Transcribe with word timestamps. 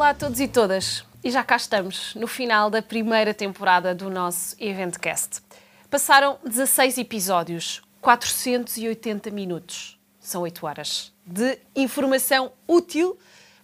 Olá 0.00 0.10
a 0.10 0.14
todos 0.14 0.40
e 0.40 0.48
todas. 0.48 1.04
E 1.22 1.30
já 1.30 1.44
cá 1.44 1.56
estamos, 1.56 2.14
no 2.14 2.26
final 2.26 2.70
da 2.70 2.80
primeira 2.80 3.34
temporada 3.34 3.94
do 3.94 4.08
nosso 4.08 4.56
Eventcast. 4.58 5.42
Passaram 5.90 6.38
16 6.42 6.96
episódios, 6.96 7.82
480 8.00 9.30
minutos, 9.30 10.00
são 10.18 10.40
8 10.40 10.64
horas, 10.64 11.12
de 11.26 11.58
informação 11.76 12.50
útil 12.66 13.18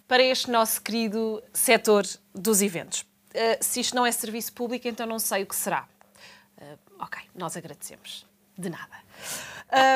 para 0.07 0.21
este 0.21 0.51
nosso 0.51 0.79
querido 0.79 1.41
setor 1.51 2.05
dos 2.35 2.61
eventos. 2.61 3.01
Uh, 3.01 3.57
se 3.59 3.79
isto 3.79 3.95
não 3.95 4.05
é 4.05 4.11
serviço 4.11 4.53
público, 4.53 4.87
então 4.87 5.07
não 5.07 5.17
sei 5.17 5.41
o 5.41 5.47
que 5.47 5.55
será. 5.55 5.87
Uh, 6.55 6.77
ok, 6.99 7.19
nós 7.33 7.57
agradecemos. 7.57 8.27
De 8.55 8.69
nada. 8.69 8.95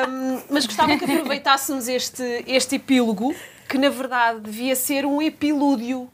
Um, 0.08 0.42
mas 0.50 0.66
gostava 0.66 0.98
que 0.98 1.04
aproveitássemos 1.04 1.86
este, 1.86 2.42
este 2.48 2.74
epílogo, 2.74 3.32
que 3.68 3.78
na 3.78 3.90
verdade 3.90 4.40
devia 4.40 4.74
ser 4.74 5.06
um 5.06 5.22
epilúdio. 5.22 6.10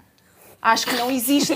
Acho 0.61 0.87
que 0.87 0.97
não 0.97 1.11
existe, 1.11 1.55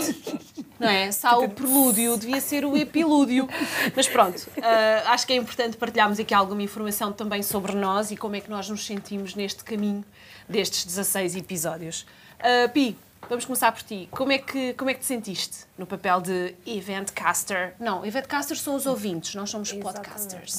não 0.78 0.88
é? 0.88 1.10
Há 1.22 1.38
o 1.38 1.48
prelúdio, 1.48 2.16
devia 2.16 2.40
ser 2.40 2.64
o 2.64 2.76
epilúdio. 2.76 3.48
Mas 3.96 4.06
pronto, 4.06 4.38
uh, 4.38 5.08
acho 5.08 5.26
que 5.26 5.32
é 5.32 5.36
importante 5.36 5.76
partilharmos 5.76 6.20
aqui 6.20 6.32
alguma 6.32 6.62
informação 6.62 7.12
também 7.12 7.42
sobre 7.42 7.74
nós 7.74 8.12
e 8.12 8.16
como 8.16 8.36
é 8.36 8.40
que 8.40 8.48
nós 8.48 8.68
nos 8.68 8.86
sentimos 8.86 9.34
neste 9.34 9.64
caminho 9.64 10.04
destes 10.48 10.84
16 10.84 11.34
episódios. 11.34 12.06
Uh, 12.38 12.68
Pi, 12.72 12.96
vamos 13.28 13.44
começar 13.44 13.72
por 13.72 13.82
ti. 13.82 14.08
Como 14.10 14.30
é, 14.30 14.38
que, 14.38 14.72
como 14.74 14.88
é 14.88 14.94
que 14.94 15.00
te 15.00 15.06
sentiste 15.06 15.64
no 15.76 15.86
papel 15.86 16.20
de 16.20 16.54
eventcaster? 16.64 17.74
Não, 17.80 18.06
eventcasters 18.06 18.60
são 18.60 18.76
os 18.76 18.86
ouvintes, 18.86 19.34
nós 19.34 19.50
somos 19.50 19.72
Exatamente. 19.72 19.94
podcasters. 19.94 20.58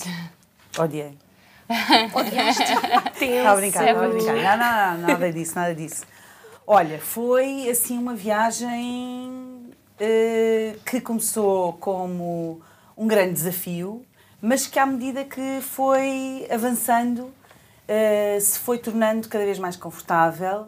Odiei. 0.78 1.18
Odiaste? 2.14 2.64
Estava 3.24 3.52
a 3.52 3.56
brincar, 3.56 3.88
estava 3.88 4.06
a 4.06 4.10
brincar. 4.10 4.36
Não, 4.36 4.58
não, 4.58 4.98
não, 4.98 5.08
nada 5.08 5.32
disso, 5.32 5.56
nada 5.56 5.74
disso. 5.74 6.04
Olha, 6.66 6.98
foi 6.98 7.70
assim 7.70 7.98
uma 7.98 8.16
viagem 8.16 9.30
uh, 10.00 10.80
que 10.86 11.02
começou 11.02 11.74
como 11.74 12.62
um 12.96 13.06
grande 13.06 13.34
desafio, 13.34 14.06
mas 14.42 14.66
que 14.66 14.80
à 14.80 14.86
medida 14.86 15.26
que 15.26 15.60
foi 15.60 16.48
avançando 16.50 17.24
uh, 17.24 18.40
se 18.40 18.58
foi 18.60 18.78
tornando 18.78 19.28
cada 19.28 19.44
vez 19.44 19.60
mais 19.60 19.76
confortável, 19.76 20.62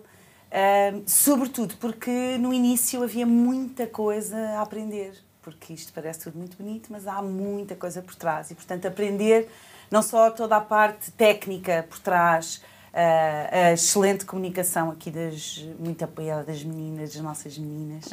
uh, 0.52 1.04
sobretudo 1.08 1.78
porque 1.78 2.38
no 2.40 2.54
início 2.54 3.02
havia 3.02 3.26
muita 3.26 3.88
coisa 3.88 4.38
a 4.58 4.64
aprender, 4.64 5.14
porque 5.42 5.72
isto 5.72 5.94
parece 5.94 6.26
tudo 6.26 6.38
muito 6.38 6.58
bonito, 6.58 6.92
mas 6.92 7.08
há 7.08 7.22
muita 7.22 7.74
coisa 7.74 8.02
por 8.02 8.16
trás. 8.16 8.52
E, 8.52 8.56
portanto, 8.56 8.86
aprender 8.86 9.50
não 9.90 10.02
só 10.02 10.30
toda 10.30 10.58
a 10.58 10.62
parte 10.62 11.10
técnica 11.12 11.86
por 11.90 12.00
trás, 12.00 12.62
a 12.98 13.74
excelente 13.74 14.24
comunicação 14.24 14.90
aqui 14.90 15.12
das 15.12 15.66
muito 15.78 16.02
apoiada 16.04 16.46
das 16.46 16.64
meninas, 16.64 17.14
das 17.14 17.22
nossas 17.22 17.58
meninas, 17.58 18.06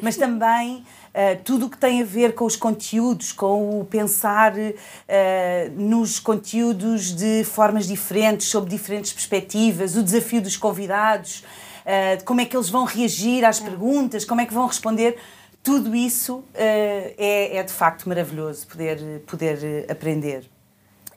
mas 0.00 0.16
também 0.16 0.78
uh, 0.78 1.42
tudo 1.44 1.66
o 1.66 1.70
que 1.70 1.76
tem 1.76 2.00
a 2.00 2.04
ver 2.06 2.34
com 2.34 2.46
os 2.46 2.56
conteúdos, 2.56 3.32
com 3.32 3.78
o 3.78 3.84
pensar 3.84 4.54
uh, 4.54 4.70
nos 5.76 6.18
conteúdos 6.18 7.14
de 7.14 7.44
formas 7.44 7.86
diferentes, 7.86 8.46
sob 8.46 8.68
diferentes 8.70 9.12
perspectivas, 9.12 9.94
o 9.94 10.02
desafio 10.02 10.40
dos 10.40 10.56
convidados, 10.56 11.44
uh, 11.84 12.24
como 12.24 12.40
é 12.40 12.46
que 12.46 12.56
eles 12.56 12.70
vão 12.70 12.84
reagir 12.84 13.44
às 13.44 13.60
perguntas, 13.60 14.24
como 14.24 14.40
é 14.40 14.46
que 14.46 14.54
vão 14.54 14.66
responder. 14.66 15.18
Tudo 15.62 15.94
isso 15.94 16.42
é, 16.54 17.58
é 17.58 17.62
de 17.62 17.70
facto 17.70 18.08
maravilhoso 18.08 18.66
poder, 18.66 19.20
poder 19.26 19.84
aprender. 19.90 20.48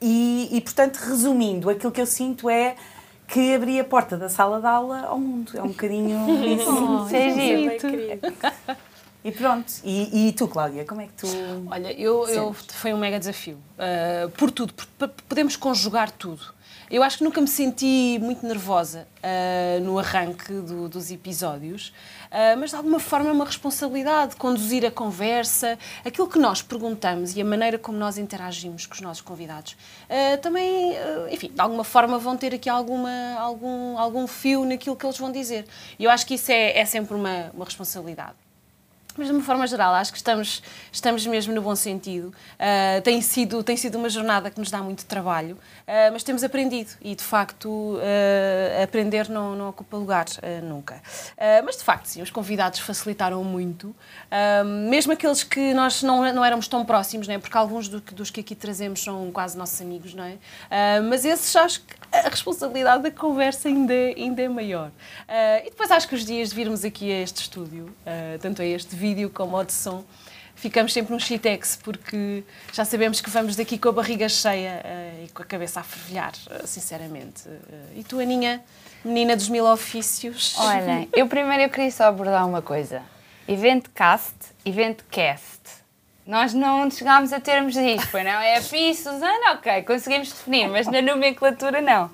E, 0.02 0.50
e, 0.52 0.60
portanto, 0.60 0.98
resumindo, 0.98 1.70
aquilo 1.70 1.90
que 1.90 1.98
eu 1.98 2.04
sinto 2.04 2.50
é 2.50 2.76
que 3.26 3.54
abri 3.54 3.80
a 3.80 3.84
porta 3.84 4.16
da 4.16 4.28
sala 4.28 4.60
de 4.60 4.66
aula 4.66 5.00
ao 5.06 5.18
mundo. 5.18 5.52
É 5.54 5.62
um 5.62 5.68
bocadinho 5.68 6.18
isso. 6.44 6.70
Oh, 6.70 7.14
é 7.14 8.18
E 9.24 9.32
pronto. 9.32 9.72
E, 9.82 10.28
e, 10.28 10.32
tu, 10.32 10.46
Cláudia, 10.46 10.84
como 10.84 11.00
é 11.00 11.06
que 11.06 11.14
tu. 11.14 11.26
Olha, 11.70 11.90
eu, 11.98 12.28
eu 12.28 12.52
foi 12.52 12.92
um 12.92 12.98
mega 12.98 13.18
desafio. 13.18 13.56
Uh, 13.78 14.28
por 14.32 14.50
tudo, 14.50 14.74
por, 14.74 15.08
podemos 15.26 15.56
conjugar 15.56 16.10
tudo. 16.10 16.52
Eu 16.90 17.02
acho 17.02 17.18
que 17.18 17.24
nunca 17.24 17.40
me 17.40 17.48
senti 17.48 18.18
muito 18.20 18.46
nervosa 18.46 19.08
uh, 19.18 19.82
no 19.82 19.98
arranque 19.98 20.52
do, 20.52 20.86
dos 20.86 21.10
episódios, 21.10 21.88
uh, 22.30 22.58
mas 22.58 22.70
de 22.70 22.76
alguma 22.76 23.00
forma 23.00 23.30
é 23.30 23.32
uma 23.32 23.46
responsabilidade 23.46 24.36
conduzir 24.36 24.84
a 24.84 24.90
conversa, 24.90 25.78
aquilo 26.04 26.28
que 26.28 26.38
nós 26.38 26.60
perguntamos 26.60 27.34
e 27.34 27.40
a 27.40 27.44
maneira 27.44 27.78
como 27.78 27.96
nós 27.96 28.18
interagimos 28.18 28.84
com 28.84 28.94
os 28.94 29.00
nossos 29.00 29.22
convidados. 29.22 29.72
Uh, 29.72 30.36
também, 30.42 30.92
enfim, 31.30 31.48
de 31.48 31.60
alguma 31.60 31.84
forma 31.84 32.18
vão 32.18 32.36
ter 32.36 32.54
aqui 32.54 32.68
alguma, 32.68 33.34
algum, 33.38 33.98
algum 33.98 34.26
fio 34.26 34.66
naquilo 34.66 34.94
que 34.94 35.06
eles 35.06 35.16
vão 35.16 35.32
dizer. 35.32 35.66
E 35.98 36.04
eu 36.04 36.10
acho 36.10 36.26
que 36.26 36.34
isso 36.34 36.52
é, 36.52 36.78
é 36.78 36.84
sempre 36.84 37.14
uma, 37.14 37.50
uma 37.54 37.64
responsabilidade. 37.64 38.43
Mas 39.16 39.28
de 39.28 39.32
uma 39.32 39.42
forma 39.42 39.64
geral, 39.66 39.94
acho 39.94 40.10
que 40.10 40.18
estamos, 40.18 40.60
estamos 40.90 41.24
mesmo 41.24 41.54
no 41.54 41.62
bom 41.62 41.76
sentido. 41.76 42.34
Uh, 42.54 43.00
tem, 43.02 43.20
sido, 43.20 43.62
tem 43.62 43.76
sido 43.76 43.96
uma 43.96 44.08
jornada 44.08 44.50
que 44.50 44.58
nos 44.58 44.72
dá 44.72 44.78
muito 44.78 45.06
trabalho, 45.06 45.54
uh, 45.54 46.12
mas 46.12 46.24
temos 46.24 46.42
aprendido 46.42 46.90
e, 47.00 47.14
de 47.14 47.22
facto, 47.22 47.68
uh, 47.68 48.82
aprender 48.82 49.28
não, 49.28 49.54
não 49.54 49.68
ocupa 49.68 49.96
lugar 49.96 50.26
nunca. 50.62 51.00
mas, 51.64 51.76
de 51.76 51.84
facto, 51.84 52.06
sim, 52.06 52.22
os 52.22 52.30
convidados 52.30 52.80
facilitaram 52.80 53.42
muito, 53.44 53.94
mesmo 54.88 55.12
aqueles 55.12 55.42
que 55.42 55.72
nós 55.74 56.02
não, 56.02 56.32
não 56.32 56.44
éramos 56.44 56.66
tão 56.66 56.84
próximos, 56.84 57.28
não 57.28 57.34
é? 57.34 57.38
porque 57.38 57.56
alguns 57.56 57.88
do, 57.88 58.00
dos 58.00 58.30
que 58.30 58.40
aqui 58.40 58.54
trazemos 58.54 59.02
são 59.02 59.30
quase 59.30 59.56
nossos 59.56 59.80
amigos, 59.80 60.14
não 60.14 60.24
é? 60.24 60.38
mas 61.00 61.24
esses 61.24 61.54
acho 61.56 61.82
a 62.20 62.28
responsabilidade 62.28 63.02
da 63.02 63.10
conversa 63.10 63.68
ainda, 63.68 63.94
ainda 63.94 64.42
é 64.42 64.48
maior. 64.48 64.88
Uh, 64.88 65.66
e 65.66 65.70
depois 65.70 65.90
acho 65.90 66.08
que 66.08 66.14
os 66.14 66.24
dias 66.24 66.50
de 66.50 66.54
virmos 66.54 66.84
aqui 66.84 67.10
a 67.12 67.20
este 67.20 67.42
estúdio, 67.42 67.84
uh, 67.84 68.38
tanto 68.40 68.62
a 68.62 68.64
este 68.64 68.94
vídeo 68.94 69.30
como 69.30 69.56
ao 69.56 69.64
de 69.64 69.72
som, 69.72 70.04
ficamos 70.54 70.92
sempre 70.92 71.12
num 71.12 71.18
shitex, 71.18 71.76
porque 71.82 72.44
já 72.72 72.84
sabemos 72.84 73.20
que 73.20 73.28
vamos 73.30 73.56
daqui 73.56 73.76
com 73.78 73.88
a 73.88 73.92
barriga 73.92 74.28
cheia 74.28 74.82
uh, 74.84 75.24
e 75.24 75.28
com 75.30 75.42
a 75.42 75.46
cabeça 75.46 75.80
a 75.80 75.82
fervilhar, 75.82 76.32
sinceramente. 76.64 77.42
e 77.94 78.04
tu, 78.04 78.20
Aninha, 78.20 78.62
menina 79.04 79.36
dos 79.36 79.48
mil 79.48 79.66
ofícios? 79.66 80.54
Olha, 80.58 81.08
eu 81.12 81.26
primeiro 81.26 81.64
eu 81.64 81.70
queria 81.70 81.90
só 81.90 82.04
abordar 82.04 82.46
uma 82.46 82.62
coisa. 82.62 83.02
Eventcast, 83.46 84.34
Eventcast. 84.64 85.83
Nós 86.26 86.54
não 86.54 86.90
chegámos 86.90 87.32
a 87.32 87.40
termos 87.40 87.76
isto, 87.76 88.08
foi 88.08 88.22
não? 88.22 88.32
É 88.32 88.56
a 88.56 88.60
Pi, 88.62 88.94
Susana, 88.94 89.52
ok, 89.52 89.82
conseguimos 89.82 90.32
definir, 90.32 90.68
mas 90.68 90.86
na 90.86 91.02
nomenclatura 91.02 91.80
não. 91.80 92.10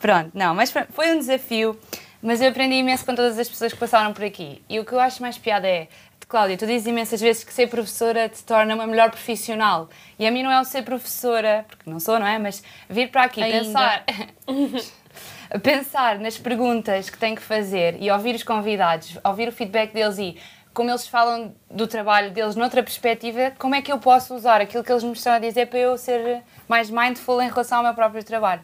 Pronto, 0.00 0.30
não, 0.34 0.54
mas 0.54 0.72
foi 0.90 1.14
um 1.14 1.18
desafio, 1.18 1.78
mas 2.20 2.40
eu 2.40 2.48
aprendi 2.48 2.74
imenso 2.74 3.04
com 3.06 3.14
todas 3.14 3.38
as 3.38 3.48
pessoas 3.48 3.72
que 3.72 3.78
passaram 3.78 4.12
por 4.12 4.24
aqui. 4.24 4.60
E 4.68 4.80
o 4.80 4.84
que 4.84 4.92
eu 4.92 5.00
acho 5.00 5.22
mais 5.22 5.38
piada 5.38 5.68
é, 5.68 5.88
Cláudia, 6.34 6.56
tu 6.56 6.66
dizes 6.66 6.88
imensas 6.88 7.20
vezes 7.20 7.44
que 7.44 7.52
ser 7.52 7.68
professora 7.68 8.28
te 8.28 8.42
torna 8.42 8.74
uma 8.74 8.88
melhor 8.88 9.08
profissional. 9.08 9.88
E 10.18 10.26
a 10.26 10.32
mim 10.32 10.42
não 10.42 10.50
é 10.50 10.60
o 10.60 10.64
ser 10.64 10.82
professora, 10.82 11.64
porque 11.68 11.88
não 11.88 12.00
sou, 12.00 12.18
não 12.18 12.26
é? 12.26 12.40
Mas 12.40 12.60
vir 12.88 13.08
para 13.08 13.22
aqui 13.22 13.40
Ainda. 13.40 13.58
pensar. 13.58 14.04
pensar 15.62 16.18
nas 16.18 16.36
perguntas 16.36 17.08
que 17.08 17.18
tenho 17.18 17.36
que 17.36 17.42
fazer 17.42 18.02
e 18.02 18.10
ouvir 18.10 18.34
os 18.34 18.42
convidados, 18.42 19.16
ouvir 19.22 19.48
o 19.48 19.52
feedback 19.52 19.92
deles 19.92 20.18
e 20.18 20.36
como 20.74 20.90
eles 20.90 21.06
falam 21.06 21.54
do 21.70 21.86
trabalho 21.86 22.32
deles 22.32 22.56
noutra 22.56 22.82
perspectiva, 22.82 23.52
como 23.58 23.76
é 23.76 23.80
que 23.80 23.92
eu 23.92 23.98
posso 23.98 24.34
usar 24.34 24.60
aquilo 24.60 24.82
que 24.82 24.90
eles 24.90 25.04
me 25.04 25.12
estão 25.12 25.32
a 25.32 25.38
dizer 25.38 25.68
para 25.68 25.78
eu 25.78 25.96
ser 25.96 26.42
mais 26.68 26.90
mindful 26.90 27.40
em 27.40 27.48
relação 27.48 27.78
ao 27.78 27.84
meu 27.84 27.94
próprio 27.94 28.24
trabalho? 28.24 28.62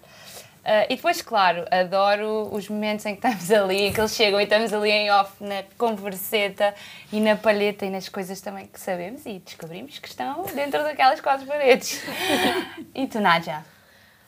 Uh, 0.61 0.85
e 0.91 0.97
depois, 0.97 1.23
claro, 1.23 1.65
adoro 1.71 2.51
os 2.53 2.69
momentos 2.69 3.07
em 3.07 3.17
que 3.17 3.27
estamos 3.27 3.51
ali, 3.63 3.93
que 3.93 4.01
eles 4.01 4.15
chegam 4.15 4.39
e 4.41 4.45
estamos 4.45 4.73
ali 4.75 4.91
em 4.91 5.11
off 5.11 5.33
na 5.41 5.63
converseta 5.79 6.75
e 7.11 7.21
na 7.21 7.37
palheta 7.37 7.87
e 7.87 7.91
nas 7.91 8.09
coisas 8.09 8.41
também 8.41 8.67
que 8.67 8.79
sabemos 8.79 9.25
e 9.25 9.39
descobrimos 9.39 9.99
que 9.99 10.09
estão 10.09 10.45
dentro 10.55 10.83
daquelas 10.83 11.21
quatro 11.21 11.47
paredes. 11.47 12.03
e 12.95 13.07
tu, 13.07 13.21
Nádia? 13.21 13.65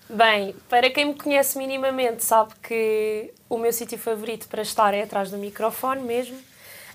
Bem, 0.09 0.55
para 0.69 0.89
quem 0.91 1.07
me 1.07 1.15
conhece 1.15 1.59
minimamente 1.59 2.25
sabe 2.25 2.53
que 2.63 3.33
o 3.49 3.59
meu 3.59 3.73
sítio 3.73 3.99
favorito 3.99 4.49
para 4.49 4.63
estar 4.63 4.95
é 4.95 5.03
atrás 5.03 5.31
do 5.31 5.37
microfone 5.37 6.03
mesmo. 6.03 6.52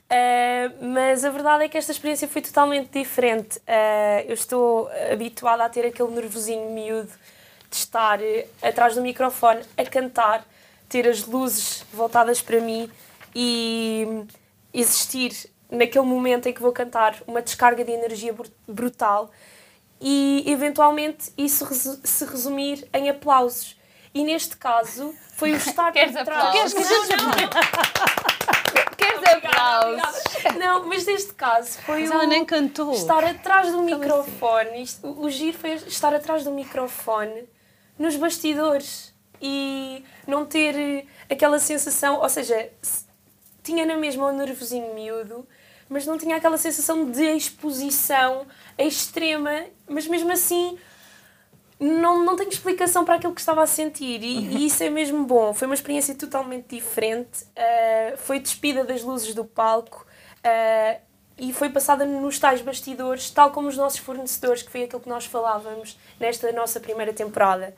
Uh, 0.08 0.94
mas 0.94 1.26
a 1.26 1.30
verdade 1.30 1.66
é 1.66 1.70
que 1.70 1.78
esta 1.78 1.92
experiência 1.92 2.28
foi 2.28 2.42
totalmente 2.42 2.98
diferente. 2.98 3.58
Uh, 3.60 4.24
eu 4.26 4.34
estou 4.34 4.90
habituada 5.12 5.66
a 5.66 5.70
ter 5.70 5.86
aquele 5.86 6.12
nervosinho 6.12 6.72
miúdo 6.72 7.12
de 7.70 7.76
estar 7.76 8.20
uh, 8.20 8.48
atrás 8.62 8.96
do 8.96 9.02
microfone 9.02 9.62
a 9.78 9.84
cantar, 9.84 10.46
ter 10.88 11.08
as 11.08 11.26
luzes 11.26 11.86
voltadas 11.92 12.42
para 12.42 12.62
mim 12.62 12.90
e 13.36 14.26
existir 14.74 15.34
naquele 15.70 16.06
momento 16.06 16.48
em 16.48 16.54
que 16.54 16.62
vou 16.62 16.72
cantar 16.72 17.16
uma 17.28 17.42
descarga 17.42 17.84
de 17.84 17.92
energia 17.92 18.34
brutal 18.66 19.30
e 20.00 20.46
eventualmente 20.48 21.34
isso 21.38 21.66
resu 21.66 22.00
se 22.02 22.24
resumir 22.26 22.88
em 22.94 23.10
aplausos. 23.10 23.76
E 24.14 24.24
neste 24.24 24.56
caso 24.56 25.14
foi 25.36 25.52
o 25.52 25.58
estar 25.58 25.92
Queres? 25.92 26.74
Queres, 26.74 27.10
não, 27.10 27.28
não. 27.28 28.37
Aplausos? 29.28 30.58
Não, 30.58 30.86
mas 30.88 31.06
neste 31.06 31.34
caso 31.34 31.78
foi 31.80 32.02
mas 32.02 32.12
ela 32.12 32.26
nem 32.26 32.46
cantou. 32.46 32.94
estar 32.94 33.24
atrás 33.24 33.72
do 33.72 33.82
microfone. 33.82 34.82
Isto, 34.82 35.08
o 35.20 35.30
giro 35.30 35.58
foi 35.58 35.74
estar 35.74 36.14
atrás 36.14 36.44
do 36.44 36.52
microfone 36.52 37.48
nos 37.98 38.16
bastidores 38.16 39.14
e 39.42 40.04
não 40.26 40.46
ter 40.46 41.08
aquela 41.30 41.60
sensação, 41.60 42.20
ou 42.22 42.30
seja, 42.30 42.70
tinha 43.64 43.86
na 43.86 43.96
mesma 43.96 44.28
um 44.30 44.36
nervosinho 44.36 44.94
miúdo, 44.94 45.48
mas 45.90 46.06
não 46.06 46.18
tinha 46.18 46.36
aquela 46.36 46.58
sensação 46.58 47.10
de 47.10 47.24
exposição 47.24 48.46
extrema, 48.78 49.66
mas 49.88 50.08
mesmo 50.08 50.32
assim 50.32 50.78
não, 51.80 52.26
não 52.26 52.36
tenho 52.36 52.50
explicação 52.50 53.06
para 53.06 53.16
aquilo 53.16 53.34
que 53.34 53.40
estava 53.40 53.62
a 53.62 53.68
sentir 53.68 54.24
e, 54.24 54.40
e 54.40 54.66
isso 54.66 54.84
é 54.84 54.90
mesmo 54.90 55.26
bom. 55.26 55.54
Foi 55.54 55.68
uma 55.68 55.76
experiência 55.76 56.16
totalmente 56.16 56.76
diferente. 56.76 57.44
Uh, 57.44 58.18
foi 58.18 58.40
despida 58.40 58.84
das 58.84 59.04
luzes 59.04 59.34
do 59.34 59.46
palco 59.46 60.06
uh, 60.40 61.02
e 61.38 61.54
foi 61.54 61.70
passada 61.70 62.04
nos 62.04 62.40
tais 62.40 62.62
bastidores, 62.62 63.30
tal 63.30 63.52
como 63.52 63.68
os 63.68 63.78
nossos 63.78 64.00
fornecedores, 64.00 64.64
que 64.64 64.72
foi 64.72 64.84
aquilo 64.84 65.02
que 65.02 65.10
nós 65.10 65.26
falávamos 65.26 65.98
nesta 66.20 66.52
nossa 66.52 66.80
primeira 66.80 67.14
temporada. 67.14 67.76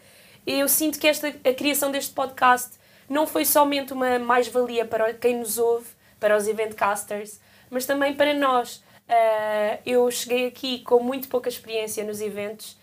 Eu 0.47 0.69
sinto 0.69 0.97
que 0.97 1.07
esta, 1.07 1.27
a 1.27 1.53
criação 1.53 1.91
deste 1.91 2.13
podcast 2.13 2.79
não 3.09 3.27
foi 3.27 3.43
somente 3.43 3.91
uma 3.91 4.17
mais-valia 4.17 4.85
para 4.85 5.13
quem 5.13 5.39
nos 5.39 5.57
ouve, 5.57 5.87
para 6.19 6.37
os 6.37 6.47
eventcasters, 6.47 7.39
mas 7.69 7.85
também 7.85 8.13
para 8.13 8.33
nós. 8.33 8.77
Uh, 9.09 9.79
eu 9.85 10.09
cheguei 10.09 10.47
aqui 10.47 10.79
com 10.83 11.01
muito 11.01 11.27
pouca 11.27 11.49
experiência 11.49 12.03
nos 12.05 12.21
eventos, 12.21 12.77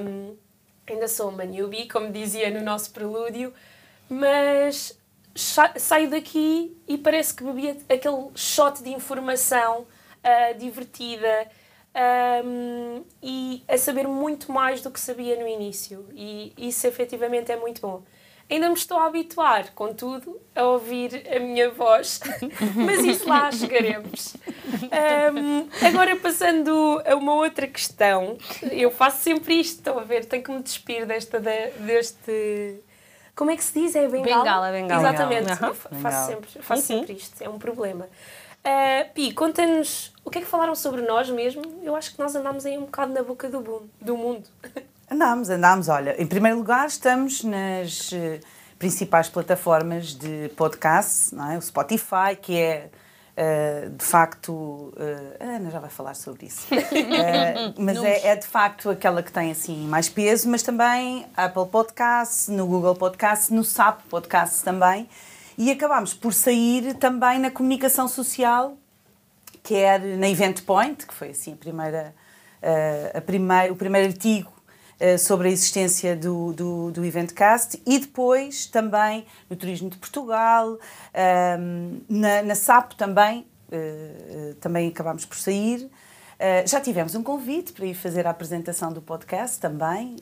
um, 0.00 0.36
ainda 0.86 1.08
sou 1.08 1.28
uma 1.28 1.44
newbie, 1.44 1.88
como 1.88 2.10
dizia 2.10 2.50
no 2.50 2.60
nosso 2.60 2.90
prelúdio, 2.90 3.52
mas 4.08 4.98
saio 5.34 6.08
daqui 6.10 6.76
e 6.86 6.96
parece 6.96 7.34
que 7.34 7.42
bebi 7.42 7.70
aquele 7.88 8.30
shot 8.34 8.82
de 8.82 8.90
informação 8.90 9.80
uh, 9.82 10.58
divertida 10.58 11.48
um, 12.44 13.04
e 13.22 13.62
a 13.68 13.76
saber 13.78 14.06
muito 14.06 14.50
mais 14.52 14.80
do 14.80 14.90
que 14.90 15.00
sabia 15.00 15.36
no 15.36 15.46
início. 15.46 16.06
E 16.12 16.52
isso 16.56 16.86
efetivamente 16.86 17.50
é 17.50 17.56
muito 17.56 17.80
bom. 17.80 18.02
Ainda 18.50 18.68
me 18.68 18.74
estou 18.74 18.98
a 18.98 19.06
habituar, 19.06 19.72
contudo, 19.74 20.38
a 20.54 20.64
ouvir 20.64 21.26
a 21.34 21.38
minha 21.40 21.70
voz, 21.70 22.20
mas 22.76 23.02
isso 23.04 23.28
lá 23.28 23.50
chegaremos. 23.50 24.36
Um, 25.34 25.68
agora, 25.86 26.14
passando 26.16 27.02
a 27.06 27.16
uma 27.16 27.34
outra 27.34 27.66
questão, 27.66 28.36
eu 28.70 28.90
faço 28.90 29.22
sempre 29.22 29.54
isto, 29.54 29.78
estão 29.78 29.98
a 29.98 30.04
ver, 30.04 30.26
tenho 30.26 30.42
que 30.42 30.50
me 30.50 30.62
despir 30.62 31.06
desta, 31.06 31.40
deste. 31.40 32.80
Como 33.34 33.50
é 33.50 33.56
que 33.56 33.64
se 33.64 33.80
diz? 33.80 33.96
É 33.96 34.06
bengala? 34.06 34.42
Bengala, 34.42 34.72
bengala. 34.72 35.08
Exatamente, 35.08 35.62
eu 35.62 35.74
faço, 35.74 36.26
sempre, 36.26 36.62
faço 36.62 36.92
uhum. 36.92 37.00
sempre 37.00 37.12
isto, 37.14 37.42
é 37.42 37.48
um 37.48 37.58
problema. 37.58 38.08
Uh, 38.64 39.12
Pi, 39.12 39.32
conta-nos 39.32 40.12
o 40.24 40.30
que 40.30 40.38
é 40.38 40.40
que 40.40 40.46
falaram 40.46 40.74
sobre 40.74 41.02
nós 41.02 41.28
mesmo. 41.28 41.62
Eu 41.82 41.96
acho 41.96 42.12
que 42.12 42.18
nós 42.18 42.34
andámos 42.34 42.64
aí 42.64 42.78
um 42.78 42.84
bocado 42.84 43.12
na 43.12 43.22
boca 43.22 43.48
do, 43.48 43.88
do 44.00 44.16
mundo. 44.16 44.48
Andámos, 45.14 45.48
andámos. 45.48 45.88
Olha, 45.88 46.20
em 46.20 46.26
primeiro 46.26 46.58
lugar, 46.58 46.88
estamos 46.88 47.44
nas 47.44 48.10
uh, 48.10 48.40
principais 48.80 49.28
plataformas 49.28 50.12
de 50.12 50.48
podcast, 50.56 51.32
não 51.32 51.52
é? 51.52 51.56
o 51.56 51.62
Spotify, 51.62 52.34
que 52.40 52.58
é. 52.58 52.90
Uh, 53.36 53.90
de 53.90 54.04
facto, 54.04 54.52
uh, 54.52 55.36
a 55.40 55.56
Ana 55.56 55.70
já 55.70 55.80
vai 55.80 55.90
falar 55.90 56.14
sobre 56.14 56.46
isso, 56.46 56.66
uh, 56.72 57.74
mas 57.78 58.00
é, 58.02 58.28
é, 58.28 58.36
de 58.36 58.46
facto 58.46 58.88
aquela 58.88 59.24
que 59.24 59.32
tem 59.32 59.50
assim 59.50 59.88
mais 59.88 60.08
peso, 60.08 60.48
mas 60.48 60.62
também 60.62 61.26
Apple 61.36 61.66
Podcasts, 61.66 62.46
no 62.46 62.64
Google 62.64 62.94
Podcasts, 62.94 63.50
no 63.50 63.64
SAP 63.64 64.02
Podcasts 64.08 64.62
também, 64.62 65.08
e 65.58 65.68
acabámos 65.70 66.14
por 66.14 66.32
sair 66.32 66.94
também 66.94 67.40
na 67.40 67.50
comunicação 67.50 68.06
social, 68.06 68.76
quer 69.64 70.00
na 70.00 70.28
Event 70.28 70.62
Point, 70.62 71.04
que 71.04 71.12
foi 71.12 71.30
assim 71.30 71.54
a 71.54 71.56
primeira, 71.56 72.14
a 73.12 73.20
primeira, 73.20 73.72
o 73.72 73.76
primeiro 73.76 74.06
artigo 74.12 74.53
eh, 74.53 74.53
sobre 75.18 75.48
a 75.48 75.50
existência 75.50 76.16
do, 76.16 76.52
do, 76.52 76.90
do 76.90 77.04
Eventcast 77.04 77.80
e 77.84 77.98
depois 77.98 78.66
também 78.66 79.26
no 79.50 79.56
Turismo 79.56 79.90
de 79.90 79.96
Portugal, 79.96 80.78
ehm, 81.12 82.00
na, 82.08 82.42
na 82.42 82.54
SAP 82.54 82.92
também, 82.92 83.46
uh, 83.68 84.54
também 84.56 84.88
acabámos 84.88 85.24
por 85.24 85.36
sair. 85.36 85.90
Já 86.66 86.78
tivemos 86.78 87.14
um 87.14 87.22
convite 87.22 87.72
para 87.72 87.86
ir 87.86 87.94
fazer 87.94 88.26
a 88.26 88.30
apresentação 88.30 88.92
do 88.92 89.00
podcast 89.00 89.58
também, 89.58 90.16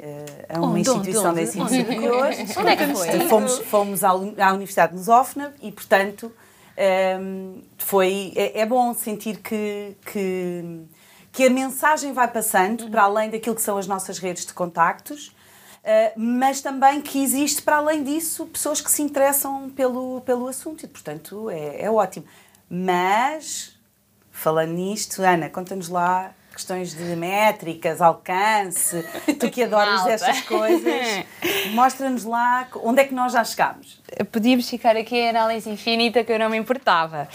a 0.49 0.59
uma 0.59 0.69
onde, 0.69 0.81
instituição 0.83 1.33
onde, 1.33 1.41
de 1.41 1.49
ensino 1.49 1.67
superior. 1.69 2.29
Onde 2.59 2.69
é 2.69 2.77
que 2.77 2.95
foi? 2.95 3.29
Fomos, 3.29 3.59
fomos 3.59 4.05
à, 4.05 4.13
Universidade 4.13 4.93
de 4.93 4.99
Lusófona 4.99 5.53
e, 5.61 5.73
portanto, 5.73 6.31
ehm, 6.77 7.63
foi, 7.77 8.33
é, 8.37 8.61
é, 8.61 8.67
bom 8.67 8.95
sentir 8.95 9.39
que, 9.39 9.97
que 10.07 10.85
que 11.33 11.47
a 11.47 11.51
mensagem 11.51 12.13
vai 12.13 12.29
passando 12.29 12.83
uhum. 12.83 12.91
para 12.91 13.03
além 13.05 13.31
daquilo 13.31 13.57
que 13.57 13.63
são 13.63 13.79
as 13.79 13.87
nossas 13.87 14.19
redes 14.19 14.45
de 14.45 14.53
contactos, 14.53 15.29
uh, 15.29 16.13
mas 16.15 16.61
também 16.61 17.01
que 17.01 17.23
existe 17.23 17.63
para 17.63 17.77
além 17.77 18.05
disso 18.05 18.47
pessoas 18.47 18.81
que 18.81 18.91
se 18.91 19.01
interessam 19.01 19.71
pelo, 19.71 20.21
pelo 20.21 20.47
assunto 20.47 20.85
e, 20.85 20.89
portanto, 20.89 21.49
é, 21.49 21.83
é 21.83 21.91
ótimo. 21.91 22.27
Mas, 22.69 23.75
falando 24.31 24.73
nisto, 24.73 25.23
Ana, 25.23 25.49
conta-nos 25.49 25.89
lá 25.89 26.35
questões 26.53 26.95
de 26.95 27.17
métricas, 27.17 28.03
alcance, 28.03 29.03
tu 29.41 29.51
que 29.51 29.63
adoras 29.65 30.07
estas 30.07 30.43
coisas, 30.43 31.25
mostra-nos 31.73 32.25
lá 32.25 32.69
onde 32.83 33.01
é 33.01 33.05
que 33.05 33.15
nós 33.15 33.33
já 33.33 33.43
chegámos. 33.43 34.01
Podíamos 34.31 34.69
ficar 34.69 34.97
aqui 34.97 35.17
em 35.17 35.31
análise 35.31 35.69
infinita 35.71 36.23
que 36.23 36.31
eu 36.31 36.39
não 36.39 36.51
me 36.51 36.59
importava. 36.59 37.27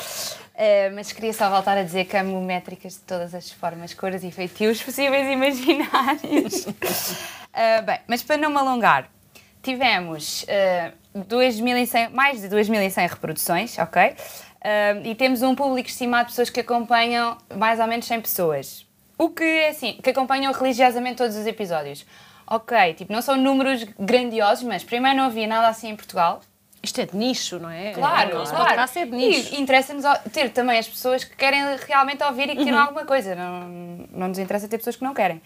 Uh, 0.57 0.89
mas 0.95 1.11
queria 1.11 1.31
só 1.33 1.51
voltar 1.51 1.77
a 1.77 1.83
dizer 1.83 2.05
que 2.05 2.17
amo 2.17 2.41
métricas 2.41 2.93
de 2.93 3.01
todas 3.01 3.35
as 3.35 3.51
formas, 3.51 3.93
cores 3.93 4.23
e 4.23 4.31
feitios 4.31 4.81
possíveis 4.81 5.27
e 5.27 5.33
imaginários. 5.33 6.65
uh, 6.65 7.83
bem, 7.85 7.99
mas 8.07 8.23
para 8.23 8.37
não 8.37 8.49
me 8.49 8.57
alongar, 8.57 9.07
tivemos 9.61 10.43
uh, 10.43 11.19
2.100, 11.19 12.09
mais 12.09 12.41
de 12.41 12.49
2.100 12.49 13.07
reproduções, 13.07 13.77
ok? 13.77 14.15
E 15.05 15.15
temos 15.15 15.43
um 15.43 15.55
público 15.55 15.87
estimado 15.87 16.25
de 16.25 16.31
pessoas 16.31 16.49
que 16.49 16.59
acompanham 16.59 17.37
mais 17.55 17.79
ou 17.79 17.87
menos 17.87 18.05
100 18.05 18.21
pessoas. 18.21 18.85
O 19.17 19.29
que 19.29 19.43
é 19.43 19.69
assim, 19.69 19.97
que 20.03 20.09
acompanham 20.09 20.51
religiosamente 20.51 21.17
todos 21.17 21.37
os 21.37 21.45
episódios. 21.47 22.05
Ok, 22.45 22.95
tipo, 22.95 23.13
não 23.13 23.21
são 23.21 23.37
números 23.37 23.85
grandiosos, 23.97 24.63
mas 24.63 24.83
primeiro 24.83 25.17
não 25.17 25.25
havia 25.25 25.47
nada 25.47 25.69
assim 25.69 25.89
em 25.89 25.95
Portugal. 25.95 26.41
Isto 26.87 27.01
é 27.01 27.05
de 27.05 27.17
nicho, 27.17 27.59
não 27.59 27.69
é? 27.69 27.91
Claro, 27.91 28.29
é, 28.29 28.45
claro. 28.45 28.81
É 28.95 29.05
de 29.05 29.11
nicho. 29.11 29.53
E 29.53 29.61
interessa-nos 29.61 30.05
ter 30.31 30.49
também 30.51 30.79
as 30.79 30.87
pessoas 30.87 31.23
que 31.23 31.35
querem 31.35 31.61
realmente 31.85 32.23
ouvir 32.23 32.45
e 32.45 32.55
que 32.55 32.63
querem 32.63 32.73
uhum. 32.73 32.79
alguma 32.79 33.05
coisa. 33.05 33.35
Não, 33.35 34.07
não 34.11 34.27
nos 34.29 34.39
interessa 34.39 34.67
ter 34.69 34.77
pessoas 34.77 34.95
que 34.95 35.03
não 35.03 35.13
querem. 35.13 35.41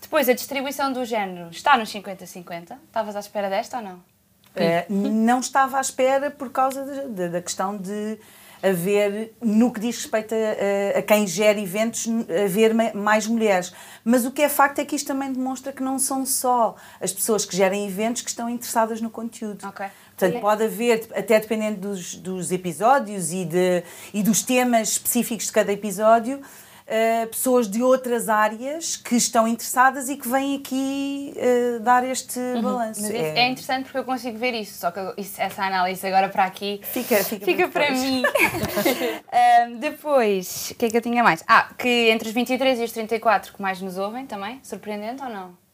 Depois, 0.00 0.26
a 0.28 0.32
distribuição 0.32 0.90
do 0.92 1.04
género 1.04 1.50
está 1.50 1.76
nos 1.76 1.92
50-50. 1.92 2.78
Estavas 2.86 3.14
à 3.14 3.20
espera 3.20 3.50
desta 3.50 3.76
ou 3.76 3.82
não? 3.82 4.02
É, 4.54 4.86
não 4.88 5.40
estava 5.40 5.76
à 5.76 5.80
espera 5.82 6.30
por 6.30 6.50
causa 6.50 6.82
de, 6.82 7.08
de, 7.12 7.28
da 7.28 7.42
questão 7.42 7.76
de 7.76 8.18
haver, 8.62 9.34
no 9.42 9.70
que 9.70 9.78
diz 9.80 9.96
respeito 9.96 10.34
a, 10.34 10.98
a, 10.98 11.02
quem 11.02 11.26
gera 11.26 11.60
eventos, 11.60 12.06
haver 12.44 12.72
mais 12.94 13.26
mulheres. 13.26 13.72
Mas 14.02 14.24
o 14.24 14.30
que 14.30 14.42
é 14.42 14.48
facto 14.48 14.78
é 14.78 14.84
que 14.84 14.96
isto 14.96 15.06
também 15.06 15.30
demonstra 15.30 15.72
que 15.72 15.82
não 15.82 15.98
são 15.98 16.24
só 16.24 16.74
as 17.00 17.12
pessoas 17.12 17.44
que 17.44 17.54
gerem 17.54 17.86
eventos 17.86 18.22
que 18.22 18.30
estão 18.30 18.48
interessadas 18.48 19.00
no 19.00 19.10
conteúdo. 19.10 19.68
Okay. 19.68 19.88
Portanto, 20.16 20.40
pode 20.40 20.64
haver, 20.64 21.06
até 21.14 21.38
dependendo 21.38 21.88
dos, 21.88 22.14
dos 22.14 22.50
episódios 22.50 23.32
e, 23.32 23.44
de, 23.44 23.82
e 24.14 24.22
dos 24.22 24.42
temas 24.42 24.92
específicos 24.92 25.46
de 25.46 25.52
cada 25.52 25.70
episódio, 25.70 26.40
uh, 26.86 27.26
pessoas 27.26 27.68
de 27.68 27.82
outras 27.82 28.30
áreas 28.30 28.96
que 28.96 29.14
estão 29.14 29.46
interessadas 29.46 30.08
e 30.08 30.16
que 30.16 30.26
vêm 30.26 30.56
aqui 30.56 31.34
uh, 31.36 31.80
dar 31.80 32.02
este 32.02 32.38
uhum. 32.38 32.62
balanço. 32.62 33.12
É... 33.12 33.40
é... 33.40 33.48
interessante 33.48 33.84
porque 33.84 33.98
eu 33.98 34.04
consigo 34.04 34.38
ver 34.38 34.54
isso, 34.54 34.78
só 34.78 34.90
que 34.90 35.00
isso, 35.18 35.40
essa 35.40 35.62
análise 35.62 36.06
agora 36.06 36.30
para 36.30 36.44
aqui 36.44 36.80
fica, 36.82 37.22
fica, 37.22 37.44
fica 37.44 37.68
para 37.68 37.90
mim. 37.90 38.22
depois, 39.78 40.70
o 40.70 40.74
que 40.76 40.86
é 40.86 40.90
que 40.90 40.96
eu 40.96 41.02
tinha 41.02 41.22
mais? 41.22 41.44
Ah, 41.46 41.68
que 41.76 42.08
entre 42.10 42.28
os 42.28 42.34
23 42.34 42.80
e 42.80 42.84
os 42.84 42.92
34 42.92 43.52
que 43.52 43.60
mais 43.60 43.80
nos 43.82 43.98
ouvem 43.98 44.26
também, 44.26 44.60
surpreendente 44.62 45.22
ou 45.22 45.28
não? 45.28 45.65